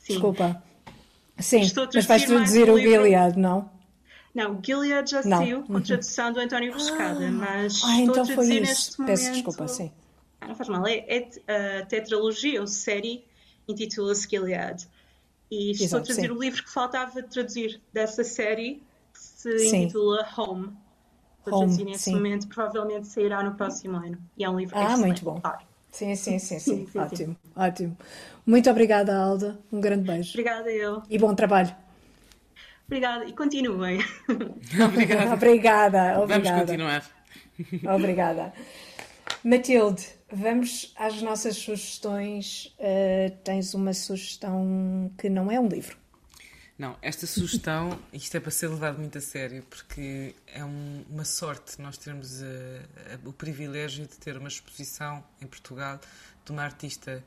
Sim. 0.00 0.12
Desculpa. 0.14 0.62
Sim, 1.38 1.60
mas 1.94 2.06
vais 2.06 2.24
traduzir 2.24 2.68
o 2.70 2.78
Gilead, 2.78 3.38
não? 3.38 3.70
Não, 4.34 4.58
Gilead 4.64 5.10
já 5.10 5.22
não. 5.22 5.38
saiu 5.38 5.62
com 5.62 5.80
tradução 5.80 6.32
do 6.32 6.40
António 6.40 6.72
Pescada, 6.72 7.30
mas 7.30 7.82
ah, 7.84 8.00
estou 8.00 8.02
então 8.02 8.22
a 8.22 8.26
traduzir 8.26 8.60
neste 8.60 8.96
Peço 8.96 9.02
momento. 9.02 9.18
Peço 9.18 9.32
desculpa, 9.32 9.68
sim. 9.68 9.90
Ah, 10.42 10.48
não 10.48 10.54
faz 10.56 10.68
mal, 10.68 10.84
é, 10.86 11.04
é 11.08 11.78
a 11.80 11.86
tetralogia 11.86 12.60
ou 12.60 12.66
série 12.66 13.24
intitula-se 13.68 14.28
Gilead. 14.28 14.88
E 15.50 15.70
estou 15.70 15.84
Exato, 15.84 16.02
a 16.02 16.06
traduzir 16.06 16.30
sim. 16.30 16.36
o 16.36 16.40
livro 16.40 16.64
que 16.64 16.70
faltava 16.70 17.22
traduzir 17.22 17.80
dessa 17.92 18.24
série, 18.24 18.82
que 19.12 19.20
se 19.20 19.58
sim. 19.58 19.84
intitula 19.84 20.26
Home. 20.36 20.72
Estou 21.38 21.54
a 21.54 21.58
traduzir 21.58 21.84
nesse 21.84 22.04
sim. 22.04 22.14
momento, 22.14 22.48
provavelmente 22.48 23.06
sairá 23.06 23.42
no 23.42 23.54
próximo 23.54 23.96
ano. 23.96 24.18
E 24.36 24.44
é 24.44 24.50
um 24.50 24.58
livro 24.58 24.76
Ah, 24.76 24.96
muito 24.96 25.24
bom. 25.24 25.40
Sim, 25.92 26.14
sim, 26.16 26.38
sim, 26.38 26.58
sim. 26.58 26.86
sim 26.86 26.98
ótimo, 26.98 27.36
ótimo. 27.54 27.96
Muito 28.46 28.70
obrigada, 28.70 29.16
Alda. 29.16 29.58
Um 29.70 29.80
grande 29.80 30.04
beijo. 30.04 30.30
Obrigada, 30.30 30.70
eu. 30.72 31.02
E 31.08 31.18
bom 31.18 31.34
trabalho. 31.34 31.74
Obrigada 32.86 33.24
e 33.24 33.32
continuem. 33.32 34.00
obrigada. 34.86 35.34
obrigada. 35.34 36.20
Obrigada. 36.20 36.26
Vamos 36.26 36.50
continuar. 36.50 37.02
Obrigada. 37.94 38.52
Matilde, 39.44 40.06
vamos 40.30 40.92
às 40.96 41.20
nossas 41.20 41.56
sugestões. 41.56 42.72
Uh, 42.78 43.36
tens 43.42 43.74
uma 43.74 43.92
sugestão 43.92 45.10
que 45.18 45.28
não 45.28 45.50
é 45.50 45.58
um 45.58 45.66
livro. 45.66 45.96
Não, 46.78 46.96
esta 47.02 47.26
sugestão, 47.26 47.98
isto 48.12 48.36
é 48.36 48.40
para 48.40 48.50
ser 48.52 48.68
levado 48.68 48.98
muito 48.98 49.18
a 49.18 49.20
sério, 49.20 49.64
porque 49.68 50.34
é 50.46 50.64
um, 50.64 51.04
uma 51.10 51.24
sorte 51.24 51.80
nós 51.82 51.98
termos 51.98 52.40
uh, 52.40 52.44
uh, 52.44 53.28
o 53.28 53.32
privilégio 53.32 54.06
de 54.06 54.16
ter 54.16 54.36
uma 54.36 54.48
exposição 54.48 55.24
em 55.40 55.46
Portugal 55.46 56.00
de 56.44 56.52
uma 56.52 56.62
artista 56.62 57.22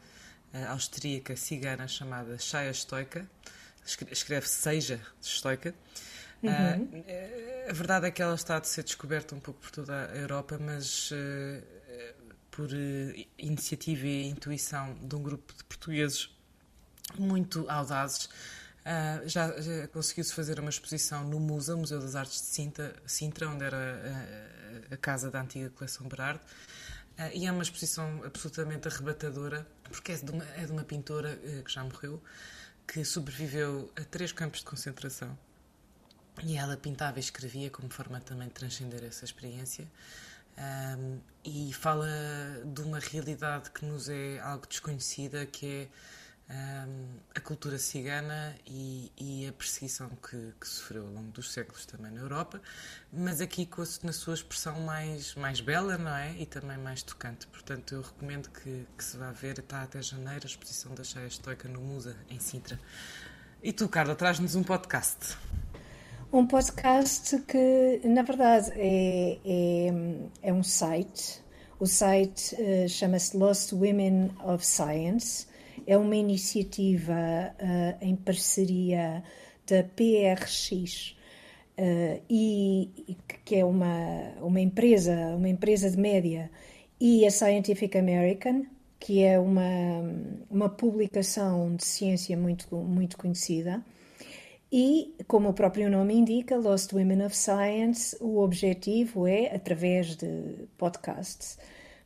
austríaca 0.70 1.36
cigana 1.36 1.86
chamada 1.86 2.38
Shaya 2.38 2.74
Stoica. 2.74 3.30
Escreve 4.10 4.48
Seja 4.48 5.02
Stoica. 5.22 5.76
Uhum. 6.42 7.04
a 7.68 7.74
verdade 7.74 8.08
é 8.08 8.12
que 8.12 8.22
ela 8.22 8.36
está 8.36 8.58
a 8.58 8.64
ser 8.64 8.84
descoberta 8.84 9.36
um 9.36 9.40
pouco 9.40 9.60
por 9.60 9.72
toda 9.72 10.12
a 10.12 10.16
Europa, 10.16 10.58
mas 10.58 11.12
por 12.56 12.70
uh, 12.72 13.26
iniciativa 13.38 14.08
e 14.08 14.30
intuição 14.30 14.96
de 15.02 15.14
um 15.14 15.22
grupo 15.22 15.54
de 15.54 15.64
portugueses 15.66 16.30
muito 17.20 17.70
audazes. 17.70 18.26
Uh, 18.26 19.28
já, 19.28 19.60
já 19.60 19.88
conseguiu-se 19.90 20.34
fazer 20.34 20.60
uma 20.60 20.70
exposição 20.70 21.28
no 21.28 21.40
MUSA, 21.40 21.76
Museu 21.76 22.00
das 22.00 22.16
Artes 22.16 22.40
de 22.40 22.48
Sintra, 22.48 22.96
Sintra 23.06 23.50
onde 23.50 23.64
era 23.64 24.88
a, 24.90 24.94
a, 24.94 24.98
casa 24.98 25.30
da 25.30 25.42
antiga 25.42 25.70
coleção 25.72 26.08
Berardo. 26.08 26.40
Uh, 27.18 27.32
e 27.34 27.46
é 27.46 27.52
uma 27.52 27.64
exposição 27.64 28.24
absolutamente 28.24 28.88
arrebatadora, 28.88 29.68
porque 29.84 30.14
é 30.14 30.16
de 30.16 30.32
uma, 30.32 30.46
é 30.56 30.66
de 30.66 30.72
uma 30.72 30.84
pintora 30.84 31.38
uh, 31.44 31.64
que 31.64 31.72
já 31.72 31.84
morreu, 31.84 32.24
que 32.88 33.04
sobreviveu 33.04 33.92
a 33.98 34.04
três 34.06 34.32
campos 34.32 34.60
de 34.60 34.66
concentração. 34.66 35.38
E 36.44 36.58
ela 36.58 36.78
pintava 36.78 37.18
e 37.18 37.22
escrevia 37.22 37.70
como 37.70 37.90
forma 37.90 38.20
também 38.22 38.48
de 38.48 38.54
transcender 38.54 39.04
essa 39.04 39.26
experiência. 39.26 39.88
Um, 40.58 41.20
e 41.44 41.74
fala 41.74 42.08
de 42.66 42.82
uma 42.82 43.00
realidade 43.00 43.70
que 43.72 43.86
nos 43.86 44.10
é 44.10 44.40
algo 44.40 44.66
desconhecida, 44.68 45.46
que 45.46 45.66
é 45.66 45.88
um, 46.50 47.20
a 47.36 47.40
cultura 47.40 47.78
cigana 47.78 48.56
e, 48.66 49.12
e 49.18 49.48
a 49.48 49.54
perseguição 49.54 50.10
que, 50.10 50.54
que, 50.60 50.68
sofreu 50.68 51.06
ao 51.08 51.12
longo 51.12 51.32
dos 51.32 51.52
séculos 51.52 51.86
também 51.86 52.12
na 52.12 52.22
Europa, 52.22 52.62
mas 53.12 53.42
aqui 53.42 53.66
com 53.66 53.82
a, 53.82 53.86
na 54.04 54.14
sua 54.14 54.36
expressão 54.36 54.80
mais, 54.82 55.36
mais 55.36 55.60
bela, 55.60 55.98
não 55.98 56.16
é? 56.16 56.34
E 56.38 56.46
também 56.46 56.78
mais 56.78 57.04
tocante. 57.04 57.48
Portanto, 57.48 57.96
eu 57.96 58.02
recomendo 58.02 58.50
que, 58.50 58.88
que 58.98 59.04
se 59.04 59.18
vá 59.18 59.32
ver, 59.32 59.60
está 59.60 59.82
até 59.82 60.02
janeiro, 60.02 60.42
a 60.44 60.48
exposição 60.48 60.94
da 60.94 61.04
Cheia 61.04 61.28
Estoica 61.28 61.68
no 61.68 61.82
Musa, 61.82 62.16
em 62.30 62.40
Sintra. 62.40 62.80
E 63.62 63.74
tu, 63.74 63.90
Carla, 63.90 64.16
traz-nos 64.16 64.56
um 64.56 64.64
podcast. 64.64 65.36
Um 66.36 66.46
podcast 66.46 67.44
que, 67.44 68.02
na 68.04 68.22
verdade, 68.22 68.70
é, 68.76 69.38
é, 69.46 70.50
é 70.50 70.52
um 70.52 70.64
site. 70.64 71.42
O 71.80 71.86
site 71.86 72.54
uh, 72.56 72.90
chama-se 72.90 73.38
Lost 73.38 73.72
Women 73.72 74.32
of 74.44 74.66
Science. 74.66 75.48
É 75.88 75.98
uma 75.98 76.14
iniciativa 76.14 77.14
uh, 77.14 78.06
em 78.06 78.18
parceria 78.18 79.24
da 79.66 79.82
PRX, 79.82 81.16
uh, 81.80 82.22
e, 82.30 83.16
que 83.46 83.56
é 83.56 83.64
uma, 83.64 84.34
uma 84.42 84.60
empresa, 84.60 85.38
uma 85.38 85.48
empresa 85.48 85.90
de 85.90 85.98
média, 85.98 86.52
e 87.00 87.26
a 87.26 87.32
Scientific 87.32 87.98
American, 87.98 88.66
que 89.00 89.24
é 89.24 89.40
uma, 89.40 89.64
uma 90.50 90.68
publicação 90.68 91.78
de 91.78 91.86
ciência 91.86 92.36
muito, 92.36 92.76
muito 92.76 93.18
conhecida. 93.18 93.82
E, 94.72 95.14
como 95.28 95.50
o 95.50 95.54
próprio 95.54 95.90
nome 95.90 96.16
indica, 96.16 96.58
Lost 96.58 96.92
Women 96.92 97.26
of 97.26 97.36
Science, 97.36 98.18
o 98.20 98.40
objetivo 98.40 99.28
é, 99.28 99.54
através 99.56 100.16
de 100.16 100.68
podcasts, 100.78 101.58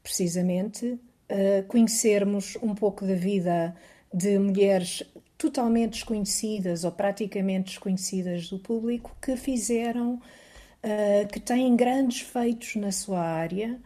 precisamente, 0.03 0.85
uh, 0.85 1.63
conhecermos 1.67 2.57
um 2.61 2.75
pouco 2.75 3.05
da 3.05 3.15
vida 3.15 3.75
de 4.13 4.37
mulheres 4.37 5.03
totalmente 5.37 5.91
desconhecidas 5.93 6.83
ou 6.83 6.91
praticamente 6.91 7.69
desconhecidas 7.69 8.49
do 8.49 8.59
público 8.59 9.15
que 9.21 9.37
fizeram, 9.37 10.15
uh, 10.15 11.27
que 11.31 11.39
têm 11.39 11.75
grandes 11.75 12.21
feitos 12.21 12.75
na 12.75 12.91
sua 12.91 13.21
área, 13.21 13.79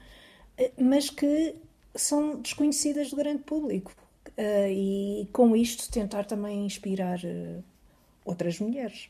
uh, 0.60 0.72
mas 0.84 1.10
que 1.10 1.56
são 1.96 2.42
desconhecidas 2.42 3.12
do 3.12 3.16
grande 3.16 3.44
público. 3.44 3.94
e 4.68 5.28
com 5.32 5.56
isto 5.56 5.92
tentar 5.92 6.24
também 6.26 6.66
inspirar 6.66 7.20
outras 8.26 8.60
mulheres. 8.60 9.10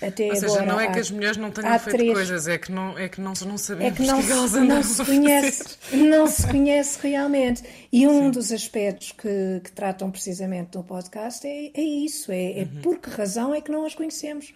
Até 0.00 0.28
Ou 0.28 0.36
seja, 0.36 0.46
agora, 0.46 0.66
não 0.66 0.80
é 0.80 0.92
que 0.92 0.98
as 1.00 1.10
mulheres 1.10 1.36
não 1.36 1.50
tenham 1.50 1.78
feito 1.78 1.96
três... 1.96 2.12
coisas, 2.12 2.46
é 2.46 2.56
que 2.56 2.70
não, 2.70 2.96
é 2.96 3.08
que 3.08 3.20
não, 3.20 3.32
não 3.46 3.58
sabemos 3.58 3.92
é 3.92 3.96
que 3.96 4.06
não, 4.06 4.22
que 4.22 4.30
elas 4.30 4.52
não 4.52 4.82
se 4.82 5.04
conhece, 5.04 5.78
não 5.92 6.26
se 6.26 6.46
conhece 6.48 6.98
realmente. 7.02 7.64
E 7.90 8.06
um 8.06 8.24
Sim. 8.24 8.30
dos 8.30 8.52
aspectos 8.52 9.12
que, 9.12 9.60
que, 9.64 9.72
tratam 9.72 10.10
precisamente 10.10 10.76
no 10.76 10.84
podcast 10.84 11.44
é, 11.46 11.72
é 11.74 11.82
isso: 11.82 12.30
é, 12.30 12.60
é 12.60 12.62
uhum. 12.62 12.82
por 12.82 12.98
que 12.98 13.10
razão 13.10 13.52
é 13.52 13.60
que 13.60 13.72
não 13.72 13.84
as 13.84 13.94
conhecemos? 13.94 14.54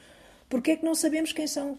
Porque 0.48 0.72
é 0.72 0.76
que 0.76 0.84
não 0.84 0.94
sabemos 0.94 1.32
quem 1.32 1.46
são? 1.46 1.76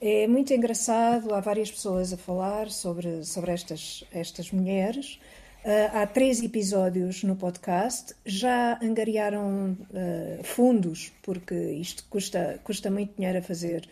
É 0.00 0.26
muito 0.26 0.52
engraçado, 0.54 1.34
há 1.34 1.40
várias 1.40 1.70
pessoas 1.70 2.12
a 2.12 2.16
falar 2.16 2.70
sobre, 2.70 3.24
sobre 3.24 3.52
estas, 3.52 4.04
estas 4.12 4.50
mulheres. 4.50 5.18
Uh, 5.64 5.88
há 5.96 6.06
três 6.06 6.42
episódios 6.42 7.22
no 7.22 7.36
podcast, 7.36 8.14
já 8.26 8.78
angariaram 8.82 9.72
uh, 9.72 10.44
fundos, 10.44 11.10
porque 11.22 11.54
isto 11.54 12.04
custa, 12.10 12.60
custa 12.62 12.90
muito 12.90 13.16
dinheiro 13.16 13.38
a 13.38 13.42
fazer, 13.42 13.88